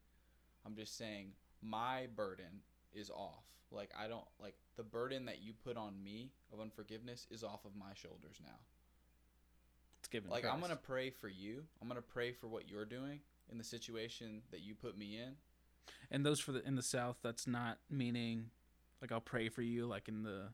[0.64, 3.44] I'm just saying my burden is off.
[3.70, 7.64] Like I don't like the burden that you put on me of unforgiveness is off
[7.64, 8.58] of my shoulders now.
[10.06, 10.30] It's given.
[10.30, 11.64] Like I'm gonna pray for you.
[11.82, 15.32] I'm gonna pray for what you're doing in the situation that you put me in.
[16.10, 17.18] and those for the in the South.
[17.22, 18.50] That's not meaning
[19.02, 20.44] like I'll pray for you, like in the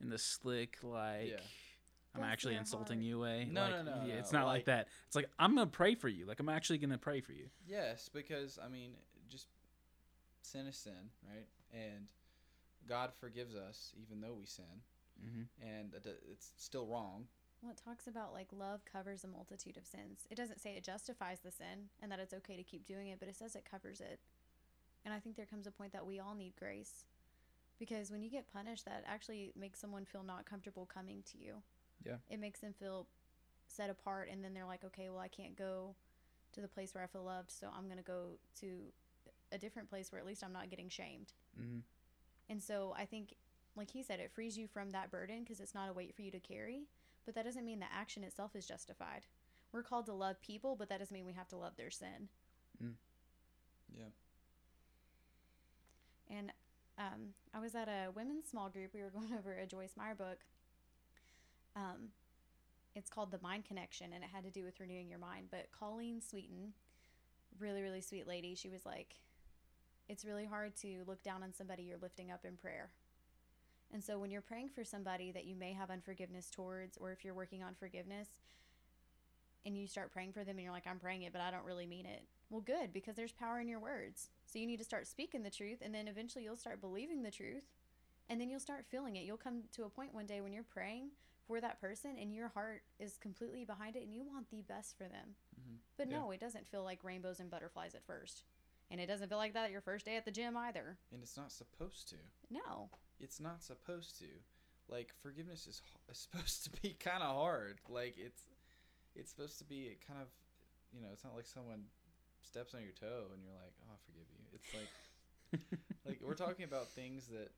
[0.00, 1.28] in the slick like.
[1.30, 1.36] Yeah.
[2.14, 3.04] I'm Bless actually insulting heart.
[3.06, 3.46] you way.
[3.48, 4.88] No, like, no, no, yeah, no, It's not like, like- that.
[5.06, 6.26] It's like I'm gonna pray for you.
[6.26, 7.46] Like I'm actually gonna pray for you.
[7.66, 8.92] Yes, because I mean,
[9.28, 9.46] just
[10.42, 11.46] sin is sin, right?
[11.72, 12.08] And
[12.88, 14.64] God forgives us even though we sin,
[15.24, 15.66] Mm-hmm.
[15.68, 15.94] and
[16.32, 17.26] it's still wrong.
[17.62, 20.26] Well, it talks about like love covers a multitude of sins.
[20.30, 23.18] It doesn't say it justifies the sin and that it's okay to keep doing it,
[23.18, 24.20] but it says it covers it.
[25.04, 27.04] And I think there comes a point that we all need grace.
[27.78, 31.54] Because when you get punished, that actually makes someone feel not comfortable coming to you.
[32.04, 32.16] Yeah.
[32.28, 33.06] It makes them feel
[33.66, 35.94] set apart, and then they're like, okay, well, I can't go
[36.52, 38.66] to the place where I feel loved, so I'm going to go to
[39.52, 41.32] a different place where at least I'm not getting shamed.
[41.60, 41.78] Mm-hmm.
[42.50, 43.34] And so I think,
[43.76, 46.22] like he said, it frees you from that burden because it's not a weight for
[46.22, 46.82] you to carry.
[47.28, 49.26] But that doesn't mean the action itself is justified.
[49.70, 52.30] We're called to love people, but that doesn't mean we have to love their sin.
[53.94, 54.04] Yeah.
[56.34, 56.50] And
[56.96, 58.94] um, I was at a women's small group.
[58.94, 60.38] We were going over a Joyce Meyer book.
[61.76, 62.08] Um,
[62.94, 65.48] it's called The Mind Connection, and it had to do with renewing your mind.
[65.50, 66.72] But Colleen Sweeten,
[67.60, 69.16] really, really sweet lady, she was like,
[70.08, 72.88] it's really hard to look down on somebody you're lifting up in prayer.
[73.92, 77.24] And so when you're praying for somebody that you may have unforgiveness towards, or if
[77.24, 78.28] you're working on forgiveness,
[79.64, 81.64] and you start praying for them and you're like, I'm praying it, but I don't
[81.64, 82.22] really mean it.
[82.50, 84.30] Well, good, because there's power in your words.
[84.46, 87.30] So you need to start speaking the truth, and then eventually you'll start believing the
[87.30, 87.64] truth,
[88.30, 89.24] and then you'll start feeling it.
[89.24, 91.10] You'll come to a point one day when you're praying
[91.46, 94.96] for that person and your heart is completely behind it and you want the best
[94.98, 95.34] for them.
[95.58, 95.78] Mhm.
[95.96, 96.18] But Yeah.
[96.18, 98.44] no, it doesn't feel like rainbows and butterflies at first.
[98.90, 100.98] And it doesn't feel like that your first day at the gym either.
[101.10, 102.16] And it's not supposed to.
[102.50, 102.90] No.
[103.20, 104.26] It's not supposed to.
[104.88, 107.78] Like forgiveness is, is supposed to be kind of hard.
[107.88, 108.42] Like it's
[109.14, 110.28] it's supposed to be kind of
[110.94, 111.84] you know, it's not like someone
[112.42, 115.60] steps on your toe and you're like, "Oh, I forgive you." It's like
[116.06, 117.50] like we're talking about things that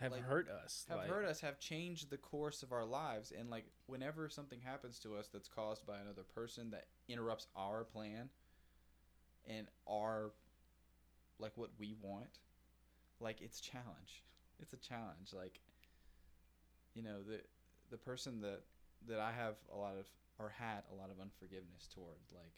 [0.00, 0.86] Have Like, hurt us.
[0.88, 4.60] have like, hurt us, have changed the course of our lives, and like whenever something
[4.60, 8.28] happens to us that's caused by another person that interrupts our plan
[9.48, 10.30] and our
[11.38, 12.38] like what we want,
[13.18, 14.22] like it's challenge.
[14.60, 15.32] It's a challenge.
[15.32, 15.60] Like
[16.94, 17.40] you know the
[17.90, 18.60] the person that
[19.08, 20.06] that I have a lot of
[20.38, 22.54] or had a lot of unforgiveness toward, like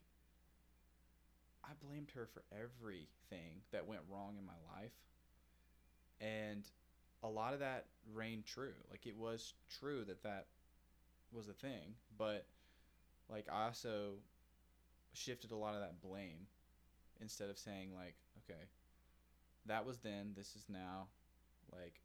[1.64, 4.92] I blamed her for everything that went wrong in my life,
[6.20, 6.64] and
[7.22, 8.74] a lot of that reigned true.
[8.90, 10.46] Like it was true that that
[11.32, 12.46] was a thing, but
[13.28, 14.14] like I also
[15.14, 16.46] shifted a lot of that blame
[17.20, 18.60] instead of saying like, okay,
[19.66, 21.06] that was then, this is now,
[21.72, 22.00] like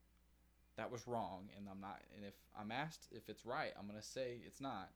[0.78, 4.00] that was wrong and I'm not and if I'm asked if it's right, I'm going
[4.00, 4.90] to say it's not.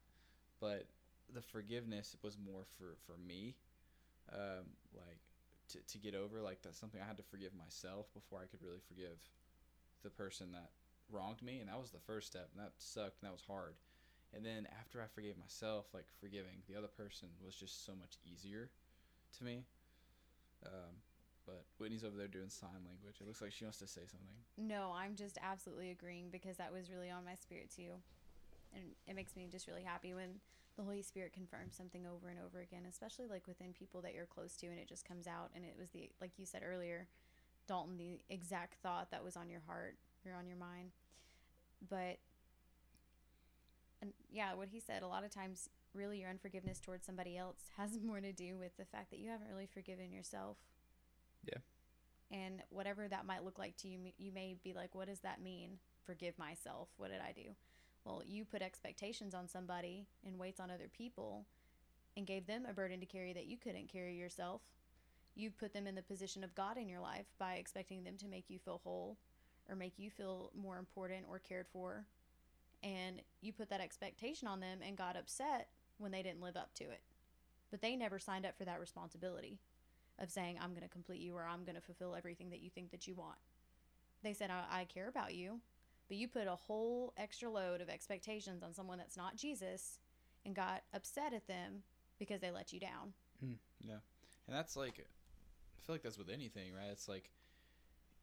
[0.60, 0.88] But
[1.34, 3.56] the forgiveness was more for for me
[4.32, 5.22] um like
[5.70, 8.62] to to get over like that's something I had to forgive myself before I could
[8.62, 9.18] really forgive
[10.04, 10.72] the person that
[11.12, 13.76] wronged me and that was the first step and that sucked and that was hard
[14.34, 18.16] and then after i forgave myself like forgiving the other person was just so much
[18.24, 18.70] easier
[19.38, 19.64] to me.
[20.66, 21.02] Um,
[21.46, 23.18] but Whitney's over there doing sign language.
[23.20, 24.38] It looks like she wants to say something.
[24.58, 28.02] No, I'm just absolutely agreeing because that was really on my spirit too.
[28.74, 30.40] And it makes me just really happy when
[30.78, 34.26] the Holy Spirit confirms something over and over again, especially like within people that you're
[34.26, 37.08] close to and it just comes out and it was the like you said earlier,
[37.68, 40.92] Dalton, the exact thought that was on your heart or on your mind.
[41.90, 42.20] But
[44.02, 47.70] and yeah, what he said, a lot of times really your unforgiveness towards somebody else
[47.78, 50.58] has more to do with the fact that you haven't really forgiven yourself.
[51.46, 51.60] Yeah.
[52.32, 55.42] And whatever that might look like to you, you may be like, what does that
[55.42, 55.80] mean?
[56.06, 56.88] Forgive myself.
[56.98, 57.50] What did I do?
[58.06, 61.46] Well, you put expectations on somebody and weights on other people
[62.18, 64.62] and gave them a burden to carry that you couldn't carry yourself.
[65.36, 68.28] You put them in the position of God in your life by expecting them to
[68.28, 69.18] make you feel whole
[69.70, 72.06] or make you feel more important or cared for.
[72.84, 75.68] And you put that expectation on them and got upset
[76.00, 77.02] when they didn't live up to it.
[77.70, 79.60] But they never signed up for that responsibility
[80.22, 82.70] of saying, I'm going to complete you or I'm going to fulfill everything that you
[82.70, 83.38] think that you want.
[84.24, 85.60] They said, I, I care about you,
[86.08, 90.00] but you put a whole extra load of expectations on someone that's not Jesus
[90.46, 91.84] and got upset at them
[92.20, 93.14] because they let you down.
[93.44, 93.54] Hmm.
[93.82, 94.00] Yeah.
[94.48, 96.92] And that's like, I feel like that's with anything, right?
[96.92, 97.32] It's like,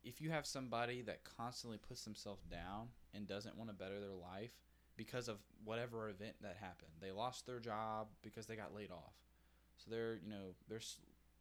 [0.05, 4.15] if you have somebody that constantly puts themselves down and doesn't want to better their
[4.15, 4.53] life
[4.97, 9.15] because of whatever event that happened, they lost their job because they got laid off.
[9.77, 10.81] So they're, you know, they're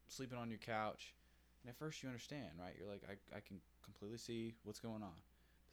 [0.07, 1.13] sleeping on your couch.
[1.63, 2.75] And at first you understand, right?
[2.77, 5.19] You're like, I, I can completely see what's going on.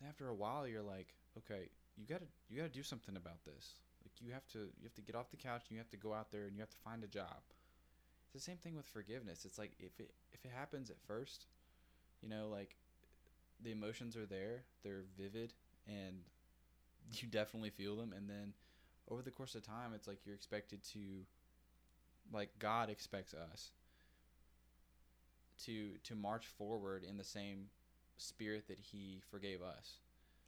[0.01, 3.75] But after a while, you're like, okay, you gotta, you gotta do something about this.
[4.05, 5.97] Like you have to, you have to get off the couch and you have to
[5.97, 7.43] go out there and you have to find a job.
[8.27, 9.45] It's the same thing with forgiveness.
[9.45, 11.47] It's like if it if it happens at first,
[12.21, 12.77] you know, like
[13.63, 15.53] the emotions are there, they're vivid
[15.87, 16.17] and
[17.13, 18.53] you definitely feel them and then
[19.11, 20.99] over the course of time it's like you're expected to
[22.33, 23.71] like God expects us
[25.65, 27.67] to to march forward in the same
[28.17, 29.99] spirit that he forgave us.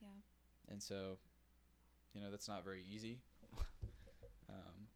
[0.01, 0.09] Yeah.
[0.71, 1.19] And so,
[2.15, 3.21] you know, that's not very easy.
[4.49, 4.89] um,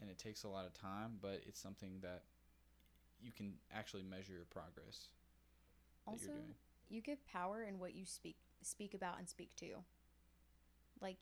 [0.00, 2.22] and it takes a lot of time, but it's something that
[3.22, 5.08] you can actually measure your progress
[6.06, 6.32] Also,
[6.88, 9.84] you give power in what you speak speak about and speak to.
[11.00, 11.16] Like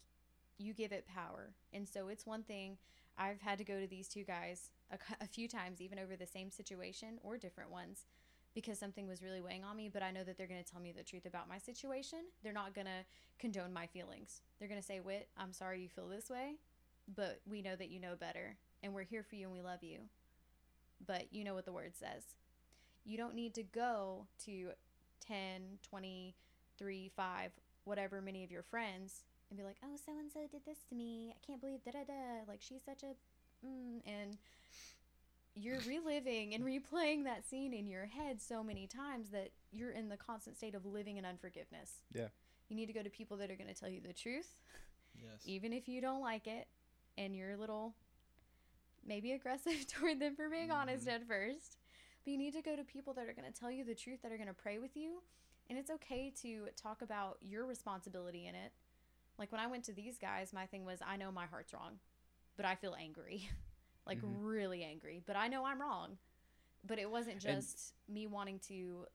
[0.58, 1.54] you give it power.
[1.72, 2.78] And so it's one thing
[3.18, 6.26] I've had to go to these two guys a, a few times even over the
[6.26, 8.06] same situation or different ones
[8.54, 10.80] because something was really weighing on me, but I know that they're going to tell
[10.80, 12.20] me the truth about my situation.
[12.42, 13.04] They're not going to
[13.38, 14.42] condone my feelings.
[14.58, 16.56] They're going to say, "Whit, I'm sorry you feel this way,
[17.16, 19.82] but we know that you know better and we're here for you and we love
[19.82, 19.98] you."
[21.06, 22.24] But you know what the word says.
[23.04, 24.68] You don't need to go to
[25.26, 26.34] 10, 20,
[26.78, 27.50] 3, 5,
[27.84, 30.94] whatever many of your friends and be like, oh, so and so did this to
[30.94, 31.34] me.
[31.36, 32.48] I can't believe da da da.
[32.48, 33.12] Like, she's such a.
[33.66, 34.38] Mm, and
[35.54, 40.08] you're reliving and replaying that scene in your head so many times that you're in
[40.08, 42.02] the constant state of living in unforgiveness.
[42.12, 42.28] Yeah.
[42.68, 44.48] You need to go to people that are going to tell you the truth,
[45.14, 45.42] Yes.
[45.44, 46.68] even if you don't like it,
[47.18, 47.94] and you're a little
[49.06, 51.12] maybe aggressive toward them for being honest Mhm.
[51.16, 51.76] at first.
[52.24, 54.22] But you need to go to people that are going to tell you the truth,
[54.22, 55.22] that are going to pray with you.
[55.68, 58.72] And it's okay to talk about your responsibility in it.
[59.38, 61.98] Like when I went to these guys, my thing was I know my heart's wrong,
[62.56, 63.48] but I feel angry.
[64.06, 64.36] like Mhm.
[64.42, 65.22] really angry.
[65.24, 66.18] But I know I'm wrong.
[66.84, 69.06] But it wasn't And- just me wanting to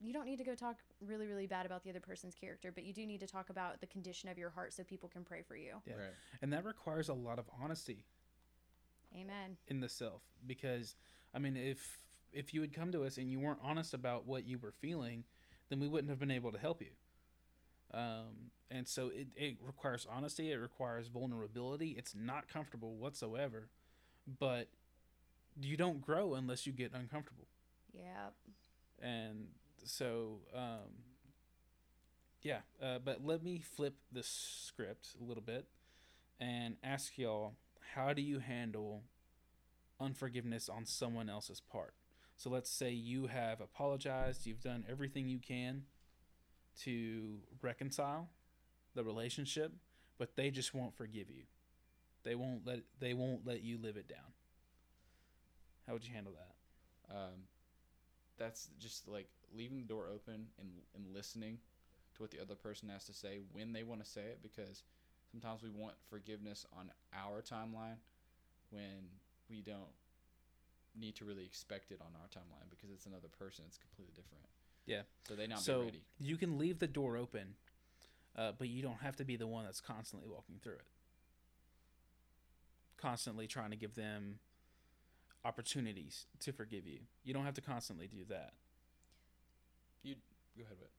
[0.00, 2.84] you don't need to go talk really really bad about the other person's character, but
[2.84, 5.42] you do need to talk about the condition of your heart so people can pray
[5.42, 5.82] for you.
[5.86, 5.94] Yeah.
[5.94, 6.14] Right.
[6.40, 8.04] And that requires a lot of honesty
[9.14, 9.56] Amen.
[9.66, 10.94] in the self because
[11.34, 11.98] I mean if
[12.30, 15.24] if you had come to us and you weren't honest about what you were feeling,
[15.68, 16.94] then we wouldn't have been able to help you.
[17.92, 21.94] Um, and so it, it requires honesty, it requires vulnerability.
[21.96, 23.68] It's not comfortable whatsoever,
[24.38, 24.68] but
[25.60, 27.46] you don't grow unless you get uncomfortable.
[27.94, 28.34] Yep.
[29.00, 29.46] And
[29.84, 31.04] so, um,
[32.42, 35.66] yeah, uh, but let me flip the script a little bit
[36.38, 37.54] and ask y'all
[37.94, 39.02] how do you handle
[39.98, 41.94] unforgiveness on someone else's part?
[42.36, 45.82] So let's say you have apologized, you've done everything you can
[46.84, 48.28] to reconcile
[48.94, 49.72] the relationship,
[50.18, 51.44] but they just won't forgive you.
[52.24, 54.32] They won't let they won't let you live it down.
[55.86, 57.16] How would you handle that?
[57.16, 57.46] Um,
[58.36, 61.58] that's just like leaving the door open and and listening
[62.14, 64.82] to what the other person has to say when they want to say it because
[65.30, 67.98] sometimes we want forgiveness on our timeline
[68.70, 69.08] when
[69.48, 69.94] we don't
[70.98, 74.42] need to really expect it on our timeline because it's another person it's completely different
[74.88, 75.02] Yeah.
[75.28, 77.54] so they not so be ready you can leave the door open,
[78.36, 80.86] uh, but you don't have to be the one that's constantly walking through it.
[82.96, 84.40] Constantly trying to give them
[85.44, 87.00] opportunities to forgive you.
[87.24, 88.52] You don't have to constantly do that.
[90.02, 90.16] You
[90.56, 90.90] go ahead, but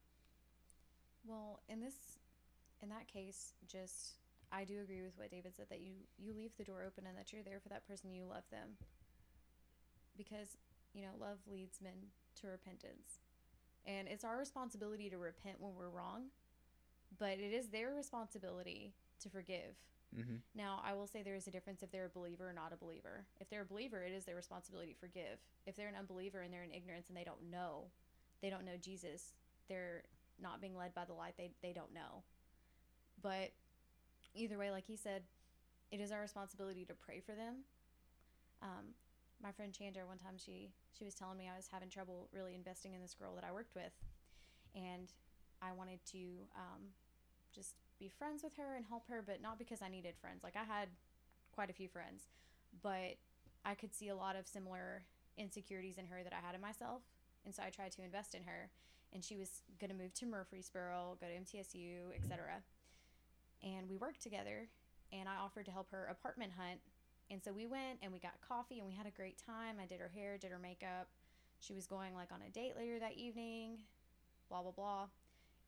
[1.27, 1.95] Well, in this,
[2.81, 4.13] in that case, just
[4.51, 7.17] I do agree with what David said that you you leave the door open and
[7.17, 8.77] that you're there for that person you love them.
[10.17, 10.57] Because
[10.93, 13.19] you know love leads men to repentance,
[13.89, 16.25] and it's our responsibility to repent when we're wrong,
[17.17, 19.73] but it is their responsibility to forgive.
[20.15, 20.35] Mm-hmm.
[20.55, 22.77] Now, I will say there is a difference if they're a believer or not a
[22.77, 23.25] believer.
[23.39, 25.39] If they're a believer, it is their responsibility to forgive.
[25.65, 27.85] If they're an unbeliever and they're in ignorance and they don't know,
[28.41, 29.33] they don't know Jesus,
[29.67, 30.03] they're
[30.41, 32.23] not being led by the light, they, they don't know.
[33.21, 33.51] But
[34.35, 35.23] either way, like he said,
[35.91, 37.55] it is our responsibility to pray for them.
[38.61, 38.93] Um,
[39.41, 42.55] my friend Chandra, one time she she was telling me I was having trouble really
[42.55, 43.93] investing in this girl that I worked with,
[44.75, 45.11] and
[45.61, 46.19] I wanted to
[46.55, 46.91] um,
[47.53, 50.43] just be friends with her and help her, but not because I needed friends.
[50.43, 50.89] Like I had
[51.51, 52.27] quite a few friends,
[52.81, 53.17] but
[53.65, 55.03] I could see a lot of similar
[55.37, 57.01] insecurities in her that I had in myself,
[57.45, 58.69] and so I tried to invest in her.
[59.11, 62.61] And she was to move to Murfreesboro, go to MTSU, etc.
[63.63, 64.67] And we worked together,
[65.11, 66.79] and I offered to help her apartment hunt.
[67.31, 69.75] And so we went and we got coffee and we had a great time.
[69.81, 71.07] I did her hair, did her makeup.
[71.59, 73.79] She was going like on a date later that evening,
[74.49, 75.07] blah blah blah.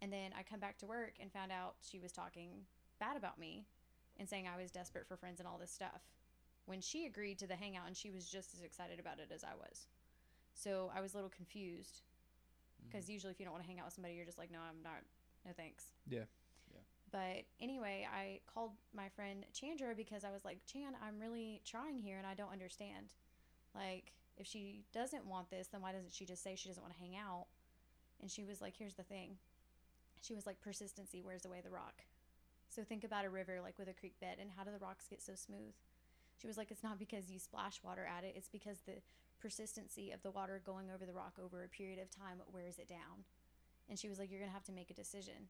[0.02, 2.50] And then I come back to work and found out she was talking
[3.00, 3.66] bad about me
[4.20, 6.02] and saying I was desperate for friends and all this stuff.
[6.66, 9.44] When she agreed to the hangout and she was just as excited about it as
[9.44, 9.88] I was.
[10.54, 12.02] So I was a little confused
[12.88, 13.14] because mm-hmm.
[13.14, 14.82] usually if you don't want to hang out with somebody, you're just like, no, I'm
[14.84, 15.02] not,
[15.46, 15.86] no thanks.
[16.10, 16.26] Yeah.
[17.12, 22.00] But anyway, I called my friend Chandra because I was like, Chan, I'm really trying
[22.00, 23.14] here and I don't understand.
[23.76, 26.94] Like, if she doesn't want this, then why doesn't she just say she doesn't want
[26.96, 27.48] to hang out?
[28.22, 29.36] And she was like, here's the thing.
[30.22, 32.04] She was like, persistency wears away the rock.
[32.70, 35.08] So think about a river like with a creek bed and how do the rocks
[35.10, 35.74] get so smooth?
[36.40, 39.02] She was like, it's not because you splash water at it, it's because the
[39.42, 42.88] persistency of the water going over the rock over a period of time wears it
[42.88, 43.26] down.
[43.90, 45.50] And she was like, you're going to have to make a decision.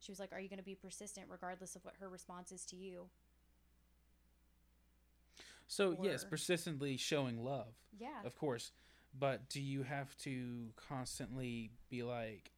[0.00, 2.64] She was like, Are you going to be persistent regardless of what her response is
[2.66, 3.06] to you?
[5.66, 8.22] So yes, persistently showing love, Yeah.
[8.24, 8.72] of course.
[9.18, 12.52] But do you have to constantly be like?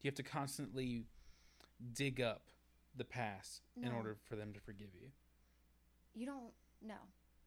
[0.00, 1.04] Do you have to constantly
[1.92, 2.42] dig up
[2.96, 5.08] the past in order for them to forgive you?
[6.14, 6.94] You don't, no.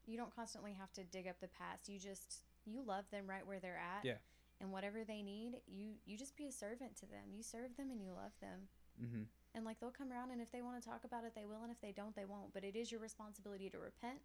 [0.06, 1.88] You don't constantly have to dig up the past.
[1.88, 4.04] You just, you love them right where they're at.
[4.04, 4.18] Yeah.
[4.60, 7.32] And whatever they need, you, you just be a servant to them.
[7.34, 8.68] You serve them and you love them.
[9.00, 9.22] Mm-hmm.
[9.54, 11.62] And like they'll come around and if they want to talk about it, they will.
[11.62, 12.54] And if they don't, they won't.
[12.54, 14.18] But it is your responsibility to repent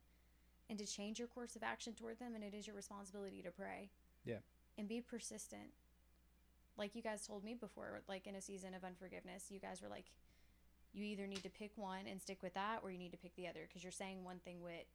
[0.69, 2.33] and to change your course of action toward them.
[2.35, 3.89] And it is your responsibility to pray.
[4.25, 4.39] Yeah.
[4.77, 5.75] And be persistent.
[6.77, 9.89] Like you guys told me before, like in a season of unforgiveness, you guys were
[9.89, 10.05] like,
[10.93, 13.35] you either need to pick one and stick with that or you need to pick
[13.35, 14.87] the other because you're saying one thing with,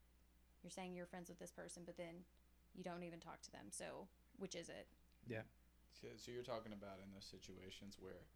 [0.63, 2.25] you're saying you're friends with this person, but then
[2.75, 3.67] you don't even talk to them.
[3.71, 4.07] So
[4.39, 4.87] which is it?
[5.93, 8.27] So, so you're talking about in those situations where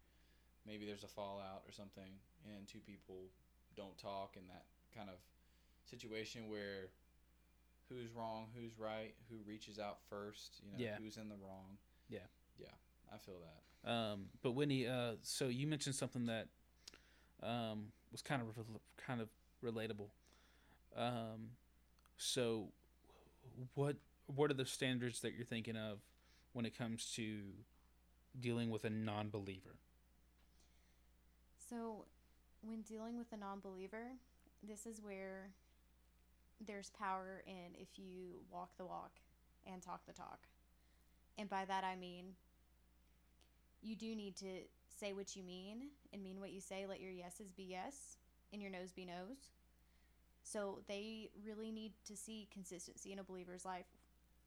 [0.67, 2.11] maybe there's a fallout or something,
[2.45, 3.29] and two people
[3.75, 5.15] don't talk, in that kind of
[5.85, 6.89] situation where
[7.89, 10.97] who's wrong, who's right, who reaches out first, you know, Yeah.
[10.97, 11.77] who's in the wrong.
[12.09, 12.27] Yeah.
[12.59, 12.67] Yeah,
[13.13, 13.89] I feel that.
[13.89, 16.47] Um, but Whitney, uh, so you mentioned something that
[17.41, 18.47] um, was kind of
[18.97, 19.29] kind of
[19.63, 20.09] relatable.
[20.95, 21.51] Um,
[22.17, 22.69] so,
[23.75, 25.99] what what are the standards that you're thinking of
[26.53, 27.43] when it comes to
[28.39, 29.75] dealing with a non-believer?
[31.69, 32.05] So,
[32.61, 34.07] when dealing with a non believer,
[34.67, 35.49] this is where
[36.65, 39.11] there's power in if you walk the walk
[39.71, 40.39] and talk the talk.
[41.37, 42.33] And by that I mean
[43.81, 44.63] you do need to
[44.99, 46.85] say what you mean and mean what you say.
[46.87, 48.17] Let your yeses be yes
[48.51, 49.37] and your no's be no's.
[50.43, 53.85] So, they really need to see consistency in a believer's life.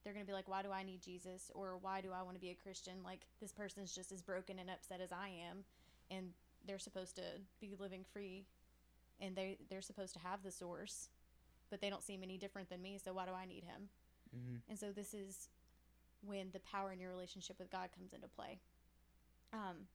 [0.03, 1.51] They're going to be like, why do I need Jesus?
[1.55, 2.95] Or why do I want to be a Christian?
[3.05, 5.59] Like, this person's just as broken and upset as I am.
[6.11, 6.31] And
[6.67, 7.23] they're supposed to
[7.61, 8.45] be living free
[9.21, 11.09] and they they're supposed to have the source
[11.71, 13.89] but they don't seem any different than me so why do i need him?
[14.37, 14.57] Mm-hmm.
[14.69, 15.49] and so this is
[16.25, 18.59] when the power in your relationship with god comes into play.
[19.53, 19.89] Um,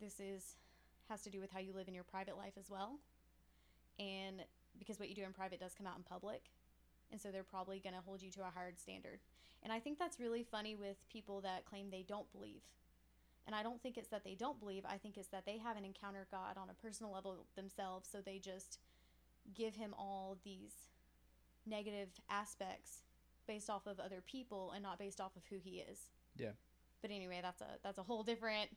[0.00, 0.56] this is
[1.08, 2.98] has to do with how you live in your private life as well.
[4.00, 4.42] And
[4.78, 6.50] because what you do in private does come out in public
[7.12, 9.20] and so they're probably going to hold you to a higher standard.
[9.62, 12.62] And i think that's really funny with people that claim they don't believe
[13.46, 14.84] and I don't think it's that they don't believe.
[14.88, 18.08] I think it's that they haven't encountered God on a personal level themselves.
[18.10, 18.78] So they just
[19.54, 20.72] give him all these
[21.66, 23.02] negative aspects
[23.46, 26.08] based off of other people and not based off of who he is.
[26.36, 26.50] Yeah.
[27.02, 28.70] But anyway, that's a that's a whole different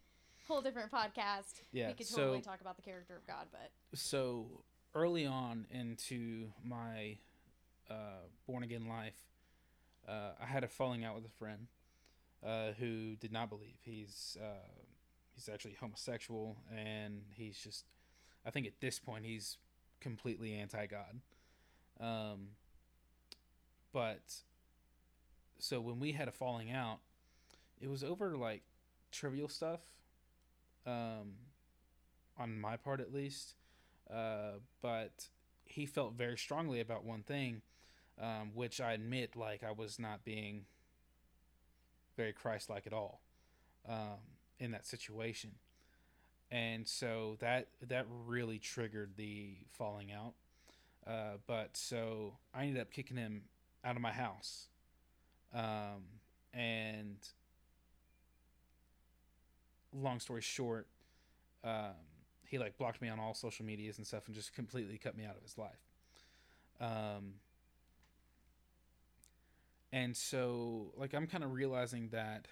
[0.47, 1.61] whole different podcast.
[1.71, 1.87] Yeah.
[1.87, 4.63] we could totally so talk about the character of God, but so
[4.93, 7.17] early on into my
[7.89, 9.17] uh, born again life,
[10.07, 11.67] uh, I had a falling out with a friend
[12.45, 13.77] uh, who did not believe.
[13.81, 14.83] He's uh,
[15.33, 17.85] he's actually homosexual, and he's just.
[18.45, 19.57] I think at this point he's
[19.99, 21.19] completely anti God.
[21.99, 22.49] Um,
[23.91, 24.21] but
[25.59, 26.99] so when we had a falling out,
[27.81, 28.63] it was over like
[29.11, 29.81] trivial stuff.
[30.85, 31.33] Um,
[32.39, 33.55] on my part at least.
[34.11, 35.27] Uh, but
[35.65, 37.61] he felt very strongly about one thing,
[38.21, 40.65] um, which I admit, like I was not being
[42.17, 43.21] very Christ-like at all
[43.87, 44.19] um,
[44.59, 45.51] in that situation,
[46.51, 50.33] and so that that really triggered the falling out.
[51.05, 53.43] Uh, but so I ended up kicking him
[53.85, 54.67] out of my house,
[55.53, 56.03] um,
[56.53, 57.15] and
[59.93, 60.87] long story short,
[61.63, 61.95] um,
[62.45, 65.25] he like blocked me on all social medias and stuff and just completely cut me
[65.25, 65.79] out of his life.
[66.79, 67.33] Um,
[69.91, 72.47] and so like I'm kind of realizing that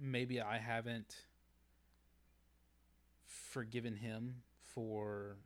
[0.00, 1.16] maybe I haven't
[3.26, 5.36] forgiven him for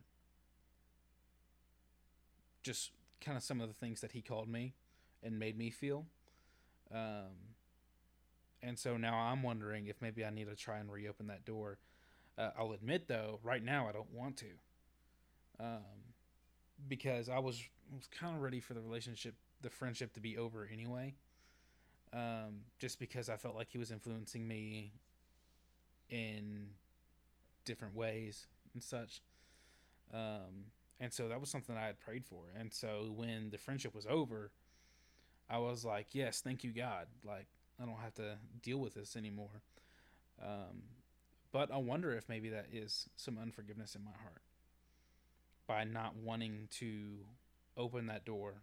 [2.63, 2.91] just
[3.21, 4.73] kind of some of the things that he called me
[5.23, 6.05] and made me feel.
[6.93, 7.53] Um,
[8.61, 11.77] and so now I'm wondering if maybe I need to try and reopen that door
[12.37, 14.45] uh, I'll admit though, right now I don't want to,
[15.59, 16.13] um,
[16.87, 17.61] because I was
[17.93, 21.13] was kind of ready for the relationship, the friendship to be over anyway.
[22.15, 24.93] Um, just because I felt like he was influencing me
[26.09, 26.67] in
[27.65, 29.21] different ways and such.
[30.13, 32.45] Um, and so that was something I had prayed for.
[32.57, 34.51] And so when the friendship was over,
[35.49, 37.07] I was like, yes, thank you, God.
[37.23, 37.47] Like,
[37.81, 39.61] I don't have to deal with this anymore.
[40.41, 40.83] Um,
[41.51, 44.41] but I wonder if maybe that is some unforgiveness in my heart
[45.67, 47.25] by not wanting to
[47.77, 48.61] open that door,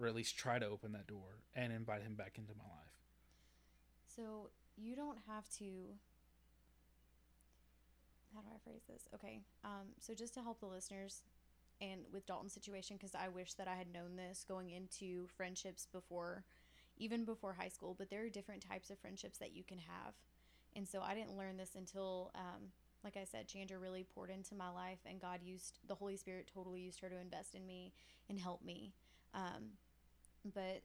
[0.00, 2.96] or at least try to open that door and invite him back into my life.
[4.14, 5.64] So you don't have to.
[8.34, 9.08] How do I phrase this?
[9.14, 9.40] Okay.
[9.64, 11.22] Um, so just to help the listeners
[11.80, 15.86] and with Dalton's situation, because I wish that I had known this going into friendships
[15.90, 16.44] before,
[16.98, 20.14] even before high school, but there are different types of friendships that you can have.
[20.74, 22.68] And so I didn't learn this until, um,
[23.02, 26.50] like I said, Chandra really poured into my life, and God used the Holy Spirit
[26.52, 27.92] totally used her to invest in me
[28.28, 28.92] and help me.
[29.32, 29.76] Um,
[30.54, 30.82] but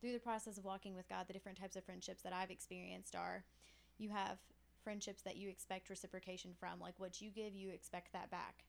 [0.00, 3.14] through the process of walking with God, the different types of friendships that I've experienced
[3.14, 3.44] are
[3.98, 4.38] you have
[4.82, 8.64] friendships that you expect reciprocation from, like what you give, you expect that back.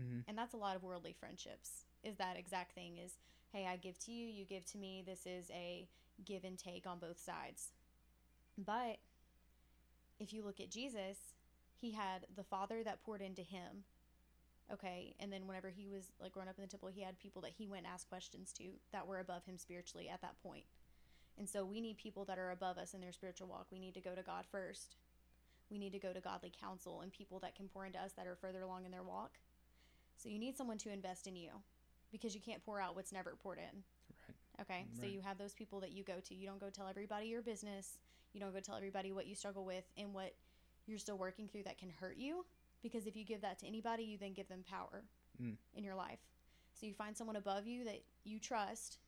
[0.00, 0.20] Mm-hmm.
[0.28, 1.84] And that's a lot of worldly friendships.
[2.02, 3.12] Is that exact thing is,
[3.52, 5.02] hey, I give to you, you give to me.
[5.06, 5.88] This is a
[6.24, 7.72] give and take on both sides.
[8.56, 8.98] But
[10.18, 11.18] if you look at Jesus,
[11.76, 13.84] he had the Father that poured into him.
[14.72, 17.40] Okay, and then whenever he was like growing up in the temple, he had people
[17.42, 20.64] that he went and asked questions to that were above him spiritually at that point.
[21.38, 23.66] And so we need people that are above us in their spiritual walk.
[23.70, 24.96] We need to go to God first.
[25.70, 28.26] We need to go to godly counsel and people that can pour into us that
[28.26, 29.38] are further along in their walk.
[30.16, 31.50] So you need someone to invest in you
[32.10, 33.82] because you can't pour out what's never poured in.
[34.26, 34.62] Right.
[34.62, 34.86] Okay.
[34.90, 35.00] Right.
[35.00, 36.34] So you have those people that you go to.
[36.34, 37.98] You don't go tell everybody your business.
[38.32, 40.34] You don't go tell everybody what you struggle with and what
[40.86, 42.44] you're still working through that can hurt you.
[42.82, 45.02] Because if you give that to anybody, you then give them power
[45.42, 45.54] mm.
[45.74, 46.20] in your life.
[46.74, 48.98] So you find someone above you that you trust.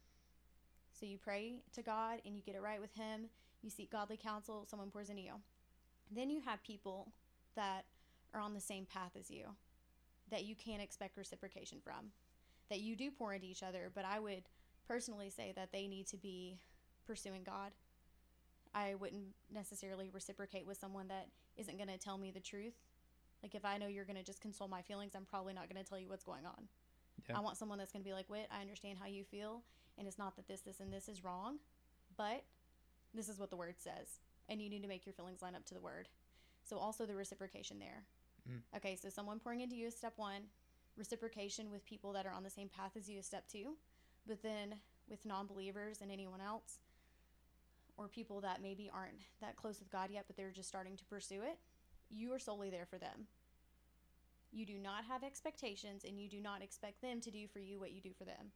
[0.92, 3.26] So you pray to God and you get it right with Him.
[3.62, 5.34] You seek godly counsel, someone pours into you.
[6.10, 7.12] Then you have people
[7.54, 7.84] that
[8.34, 9.44] are on the same path as you
[10.30, 12.12] that you can't expect reciprocation from,
[12.68, 13.90] that you do pour into each other.
[13.92, 14.44] But I would
[14.86, 16.56] personally say that they need to be
[17.04, 17.72] pursuing God
[18.74, 22.74] I wouldn't necessarily reciprocate with someone that isn't going to tell me the truth.
[23.43, 25.82] Like if I know you're going to just console my feelings, I'm probably not going
[25.82, 26.68] to tell you what's going on.
[27.28, 27.38] Yeah.
[27.38, 29.62] I want someone that's going to be like, "Whit, I understand how you feel,
[29.99, 31.59] and it's not that this, this, and this is wrong,
[32.16, 32.45] but
[33.14, 35.64] this is what the word says, and you need to make your feelings line up
[35.66, 36.09] to the word."
[36.64, 38.05] So also the reciprocation there.
[38.49, 38.61] Mm.
[38.76, 40.43] Okay, so someone pouring into you is step one.
[40.97, 43.76] Reciprocation with people that are on the same path as you is step two.
[44.26, 44.74] But then
[45.09, 46.78] with non-believers and anyone else,
[47.97, 51.05] or people that maybe aren't that close with God yet, but they're just starting to
[51.05, 51.59] pursue it,
[52.11, 53.26] you are solely there for them.
[54.52, 57.78] You do not have expectations and you do not expect them to do for you
[57.78, 58.52] what you do for them.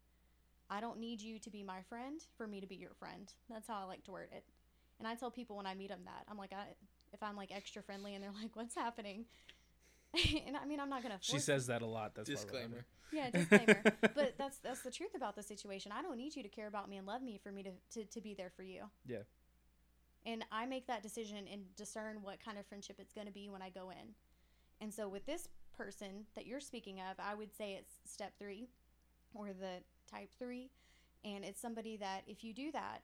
[0.68, 3.32] I don't need you to be my friend for me to be your friend.
[3.48, 4.44] That's how I like to word it.
[4.98, 6.64] And I tell people when I meet them that I'm like, I,
[7.12, 9.26] if I'm like extra friendly and they're like, "What's happening?"
[10.46, 11.18] and I mean, I'm not gonna.
[11.20, 12.14] she says that a lot.
[12.14, 12.86] That's disclaimer.
[13.12, 13.82] Yeah, disclaimer.
[14.14, 15.92] but that's that's the truth about the situation.
[15.92, 18.05] I don't need you to care about me and love me for me to to,
[18.05, 18.84] to be there for you.
[19.07, 19.18] Yeah.
[20.26, 23.48] And I make that decision and discern what kind of friendship it's going to be
[23.50, 24.14] when I go in.
[24.80, 28.68] And so with this person that you're speaking of, I would say it's step three,
[29.34, 30.70] or the type three,
[31.24, 33.00] And it's somebody that, if you do that,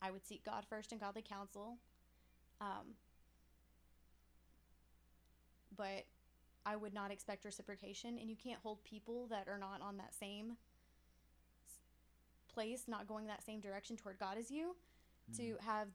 [0.00, 1.78] I would seek God first and godly counsel.
[2.60, 2.94] Um,
[5.76, 6.06] but
[6.64, 8.16] I would not expect reciprocation.
[8.18, 10.56] And you can't hold people that are not on that same
[12.52, 14.76] place, not going that same direction toward God as you,
[15.36, 15.88] to have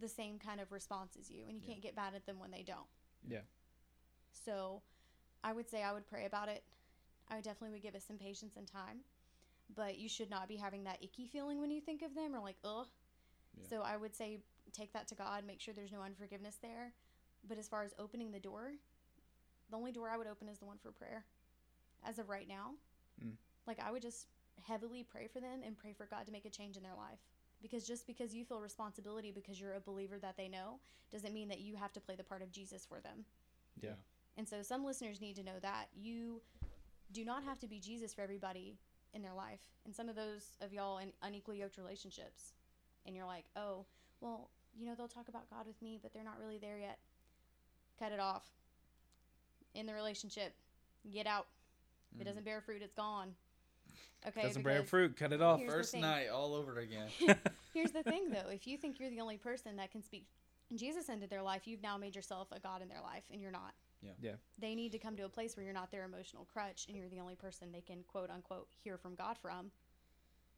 [0.00, 1.44] the same kind of response as you.
[1.46, 1.72] And you Yeah.
[1.72, 2.88] can't get mad at them when they don't.
[3.26, 3.42] Yeah.
[4.32, 4.82] So
[5.42, 6.64] I would say I would pray about it.
[7.28, 9.04] I would definitely would give it some patience and time.
[9.74, 12.40] But you should not be having that icky feeling when you think of them or
[12.40, 12.86] like, ugh.
[13.56, 13.68] Yeah.
[13.68, 14.38] So I would say
[14.72, 16.92] take that to God, make sure there's no unforgiveness there.
[17.48, 18.72] But as far as opening the door,
[19.70, 21.24] the only door I would open is the one for prayer.
[22.04, 22.74] As of right now.
[23.24, 23.36] Mm.
[23.66, 24.28] Like I would just
[24.62, 27.18] heavily pray for them and pray for God to make a change in their life.
[27.62, 30.78] Because just because you feel responsibility because you're a believer that they know
[31.10, 33.24] doesn't mean that you have to play the part of Jesus for them.
[33.80, 33.94] Yeah.
[34.36, 36.42] And so some listeners need to know that you
[37.12, 38.76] do not have to be Jesus for everybody
[39.14, 39.60] in their life.
[39.84, 42.52] And some of those of y'all in unequally yoked relationships,
[43.06, 43.86] and you're like, oh,
[44.20, 46.98] well, you know, they'll talk about God with me, but they're not really there yet.
[47.98, 48.44] Cut it off.
[49.74, 50.54] In the relationship,
[51.10, 51.46] get out.
[52.14, 52.26] If it Mhm.
[52.26, 53.34] doesn't bear fruit, it's gone.
[54.26, 54.42] Okay.
[54.42, 55.16] Doesn't bear because- fruit.
[55.16, 55.62] Cut it off.
[55.64, 57.08] First night all over again.
[57.74, 58.50] Here's the thing, though.
[58.50, 60.26] If you think you're the only person that can speak
[60.74, 63.52] Jesus into their life, you've now made yourself a God in their life, and you're
[63.52, 63.74] not.
[64.02, 64.12] Yeah.
[64.20, 64.32] Yeah.
[64.58, 67.08] They need to come to a place where you're not their emotional crutch, and you're
[67.08, 69.70] the only person they can quote unquote hear from God from.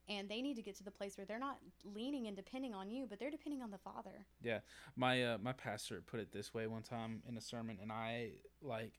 [0.09, 2.89] And they need to get to the place where they're not leaning and depending on
[2.91, 4.25] you, but they're depending on the Father.
[4.43, 4.61] Yeah,
[4.97, 8.31] my uh, my pastor put it this way one time in a sermon, and I
[8.63, 8.93] like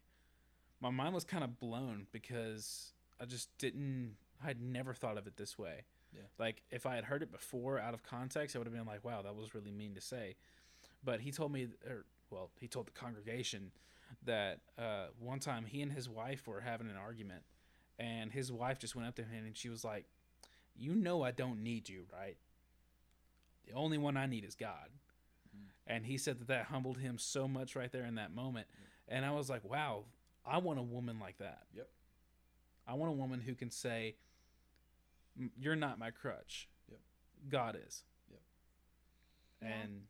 [0.80, 4.16] my mind was kind of blown because I just didn't.
[4.44, 5.86] I'd never thought of it this way.
[6.14, 6.22] Yeah.
[6.38, 9.04] Like if I had heard it before out of context, I would have been like,
[9.04, 10.36] "Wow, that was really mean to say."
[11.04, 13.72] But he told me, or well, he told the congregation
[14.26, 17.44] that uh, one time he and his wife were having an argument,
[18.00, 20.06] and his wife just went up to him and she was like,
[20.76, 22.38] "You know I don't need you, right?
[23.68, 24.90] The only one I need is God."
[25.90, 28.68] And he said that that humbled him so much right there in that moment.
[29.08, 30.04] And I was like, wow,
[30.46, 31.64] I want a woman like that.
[31.76, 31.90] Yep.
[32.88, 34.29] I want a woman who can say, "M-
[35.58, 36.68] "You're not my crutch.
[36.90, 37.00] Yep.
[37.50, 38.40] God is." Yep.
[39.62, 39.68] Yeah.
[39.68, 40.02] And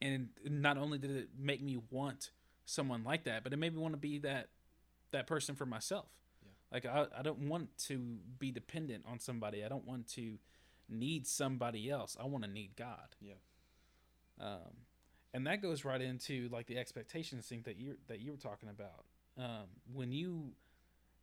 [0.00, 2.30] and not only did it make me want
[2.66, 4.48] someone like that, but it made me want to be that
[5.12, 6.06] that person for myself.
[6.42, 6.50] Yeah.
[6.72, 7.98] Like I, I don't want to
[8.38, 9.64] be dependent on somebody.
[9.64, 10.38] I don't want to
[10.88, 12.16] need somebody else.
[12.20, 13.16] I want to need God.
[13.20, 13.34] Yeah.
[14.40, 14.84] Um,
[15.32, 18.68] and that goes right into like the expectations thing that you that you were talking
[18.68, 19.04] about.
[19.36, 20.52] Um, when you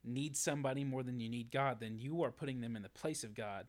[0.03, 3.23] need somebody more than you need God, then you are putting them in the place
[3.23, 3.67] of God,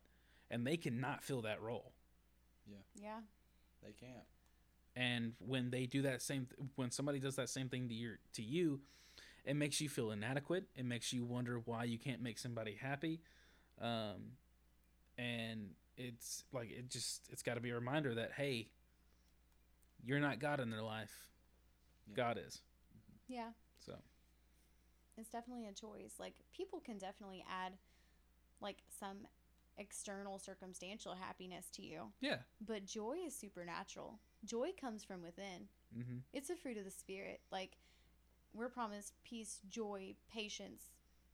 [0.51, 1.93] and they cannot fill that role.
[2.67, 2.79] Yeah.
[2.95, 3.21] Yeah.
[3.83, 4.27] They can't.
[4.95, 8.19] And when they do that same, th- when somebody does that same thing to your
[8.35, 8.81] to you,
[9.45, 10.65] it makes you feel inadequate.
[10.77, 13.21] It makes you wonder why you can't make somebody happy,
[13.81, 14.37] um,
[15.17, 18.69] and it's like it just it's got to be a reminder that hey,
[20.05, 21.31] you're not God in their life.
[22.07, 22.17] Yeah.
[22.17, 22.61] God is.
[23.29, 23.49] Yeah.
[25.17, 26.15] It's definitely a choice.
[26.19, 27.75] Like people can definitely add
[28.61, 29.19] like some
[29.79, 32.37] external circumstantial happiness to you, yeah.
[32.65, 34.21] but joy is supernatural.
[34.45, 35.69] Joy comes from within.
[35.97, 36.19] Mm-hmm.
[36.33, 37.41] It's a fruit of the spirit.
[37.51, 37.77] Like
[38.55, 40.91] we're promised peace, joy, patience,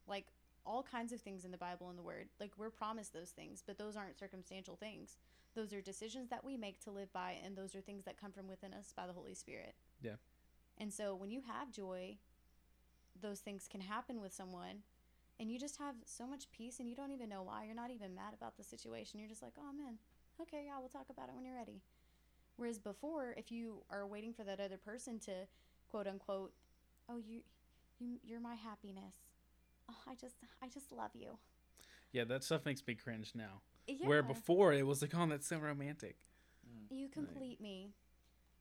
[0.06, 0.26] like
[0.64, 2.28] all kinds of things in the Bible and the word.
[2.38, 5.16] Like we're promised those things, but those aren't circumstantial things.
[5.54, 8.32] Those are decisions that we make to live by and those are things that come
[8.32, 9.74] from within us by the Holy Spirit.
[10.02, 10.16] Yeah.
[10.76, 12.18] And so when you have joy,
[13.20, 14.82] those things can happen with someone
[15.40, 17.64] and you just have so much peace and you don't even know why.
[17.64, 19.20] You're not even mad about the situation.
[19.20, 19.98] You're just like, "Oh man,
[20.40, 21.80] okay, yeah, we'll talk about it when you're ready."
[22.56, 25.46] Whereas before, if you are waiting for that other person to
[25.88, 26.52] quote unquote,
[27.08, 27.42] "Oh, you
[27.98, 29.14] you you're my happiness."
[29.88, 31.38] Oh, I just I just love you.
[32.12, 33.62] Yeah, that stuff makes me cringe now.
[33.86, 34.06] Yeah.
[34.06, 36.16] Where before it was like, oh, that's so romantic.
[36.66, 37.92] Mm, you complete me.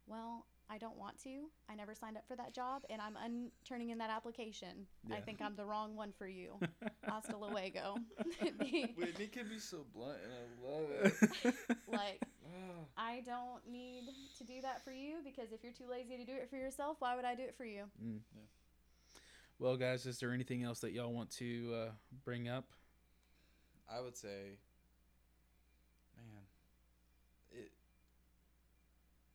[0.05, 1.49] Well, I don't want to.
[1.69, 4.85] I never signed up for that job, and I'm un- turning in that application.
[5.11, 6.59] I think I'm the wrong one for you.
[7.07, 7.95] Hasta luego.
[8.59, 11.13] Be- Whitney can be so blunt, and I love
[11.45, 11.55] it.
[11.87, 12.21] like.
[12.97, 14.05] I don't need
[14.37, 16.97] to do that for you because if you're too lazy to do it for yourself,
[16.99, 17.83] why would I do it for you?
[18.03, 18.19] Mm.
[18.33, 18.41] Yeah.
[19.59, 21.89] Well, guys, is there anything else that y'all want to uh,
[22.23, 22.65] bring up?
[23.91, 24.57] I would say,
[26.15, 26.43] man,
[27.51, 27.71] it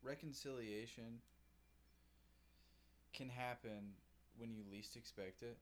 [0.02, 1.20] reconciliation
[3.12, 3.94] can happen
[4.36, 5.58] when you least expect it,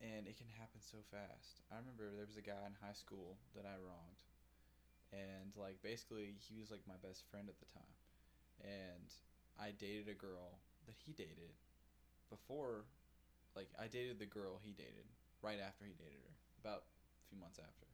[0.00, 1.60] and it can happen so fast.
[1.72, 4.20] I remember there was a guy in high school that I wronged,
[5.12, 7.94] and like basically he was like my best friend at the time,
[8.62, 9.10] and
[9.58, 11.54] I dated a girl that he dated
[12.30, 12.86] before,
[13.56, 15.06] like I dated the girl he dated
[15.42, 17.86] right after he dated her, about a few months after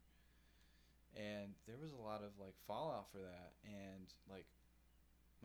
[1.16, 4.46] and there was a lot of like fallout for that and like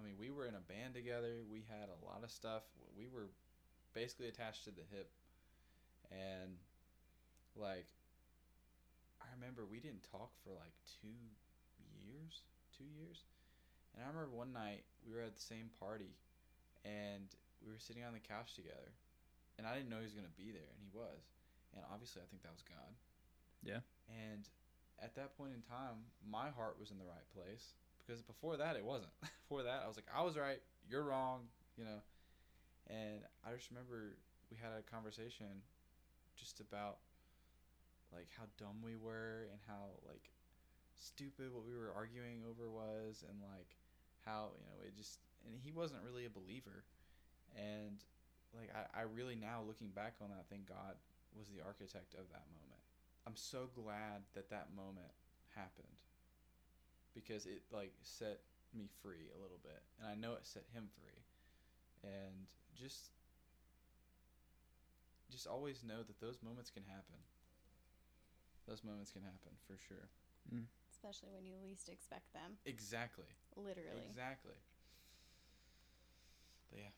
[0.01, 1.45] i mean we were in a band together.
[1.45, 2.63] We had a lot of stuff.
[2.97, 3.29] We were
[3.93, 5.11] basically attached to the hip.
[6.09, 6.57] And
[7.55, 7.87] like
[9.21, 11.19] i remember we didn't talk for like two
[11.99, 12.41] years
[12.75, 13.23] two years.
[13.93, 16.17] And i remember one night we were at the same party
[16.83, 17.27] and
[17.63, 18.95] we were sitting on the couch together.
[19.57, 21.21] And i didn't know he was going to be there and he was.
[21.75, 22.91] And obviously i think that was god.
[23.63, 23.85] Yeah.
[24.09, 24.49] and
[25.01, 27.73] at that point in time, my heart was in the right place
[28.11, 29.15] because before that it wasn't.
[29.47, 30.59] before that, I was like, I was right,
[30.91, 31.47] you're wrong,
[31.79, 32.03] you know.
[32.91, 34.19] And I just remember
[34.51, 35.63] we had a conversation
[36.35, 36.99] just about
[38.11, 40.27] like how dumb we were and how like
[40.99, 43.79] stupid what we were arguing over was and like
[44.27, 46.83] how you know it just and he wasn't really a believer
[47.55, 48.03] and
[48.51, 50.99] like I, I really now looking back on that think god
[51.31, 52.83] was the architect of that moment
[53.23, 55.15] I'm so glad that that moment
[55.55, 55.95] happened
[57.13, 58.39] because it like set
[58.73, 61.21] me free a little bit and I know it set him free
[62.03, 63.11] and just
[65.29, 67.19] just always know that those moments can happen
[68.67, 70.07] those moments can happen for sure
[70.53, 70.65] mm.
[70.91, 72.57] Especially when you least expect them.
[72.65, 74.05] exactly Literally.
[74.07, 74.53] exactly
[76.69, 76.93] but yeah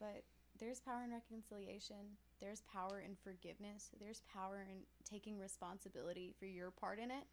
[0.00, 0.24] But
[0.58, 2.16] there's power in reconciliation.
[2.40, 3.90] There's power in forgiveness.
[4.00, 7.24] There's power in taking responsibility for your part in it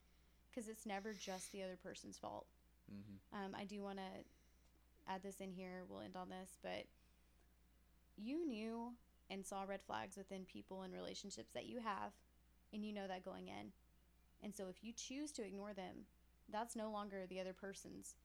[0.57, 2.47] because it's never just the other person's fault.
[2.89, 5.83] hmm Um, I do want to add this in here.
[5.87, 6.85] We'll end on this, but
[8.17, 8.93] you knew
[9.29, 12.13] and saw red flags within people and relationships that you have,
[12.73, 13.71] and you know that going in.
[14.41, 16.07] And so if you choose to ignore them,
[16.51, 18.15] that's no longer the other person's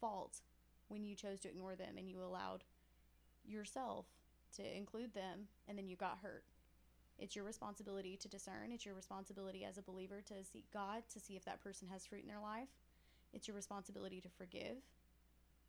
[0.00, 0.40] fault
[0.88, 2.64] when you chose to ignore them and you allowed
[3.44, 4.06] yourself
[4.56, 6.44] to include them and then you got hurt.
[7.18, 8.72] It's your responsibility to discern.
[8.72, 12.06] It's your responsibility as a believer to seek God, to see if that person has
[12.06, 12.68] fruit in their life.
[13.32, 14.76] It's your responsibility to forgive.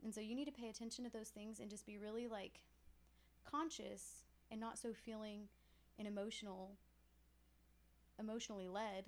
[0.04, 2.60] And so you need to pay attention to those things and just be really like
[3.50, 5.48] conscious and not so feeling
[5.98, 6.72] and emotional
[8.20, 9.06] emotionally led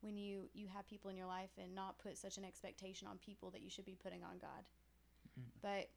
[0.00, 3.18] when you you have people in your life and not put such an expectation on
[3.18, 4.64] people that you should be putting on God.
[5.38, 5.50] Mhm.
[5.60, 5.90] But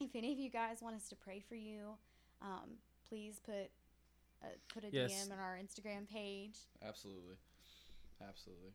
[0.00, 1.98] if any of you guys want us to pray for you,
[2.40, 2.78] um,
[3.08, 3.70] please put
[4.42, 5.12] uh, put a Yes.
[5.28, 6.56] DM on our Instagram page.
[6.86, 7.36] absolutely
[8.26, 8.72] absolutely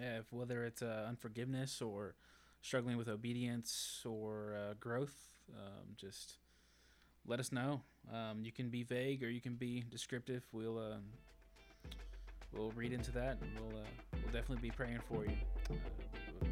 [0.00, 2.14] Yeah, if, whether it's uh, unforgiveness or
[2.62, 5.14] struggling with obedience or uh, growth,
[5.54, 6.38] um, just
[7.26, 7.82] let us know.
[8.12, 10.42] Um, you can be vague or you can be descriptive.
[10.52, 10.98] We'll uh,
[12.52, 13.84] we'll read into that and we'll uh,
[14.14, 15.36] we'll definitely be praying for you.
[15.70, 15.74] Uh,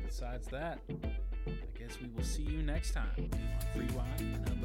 [0.07, 3.39] besides that, I guess we will see you next time on
[3.75, 4.63] Free Wine and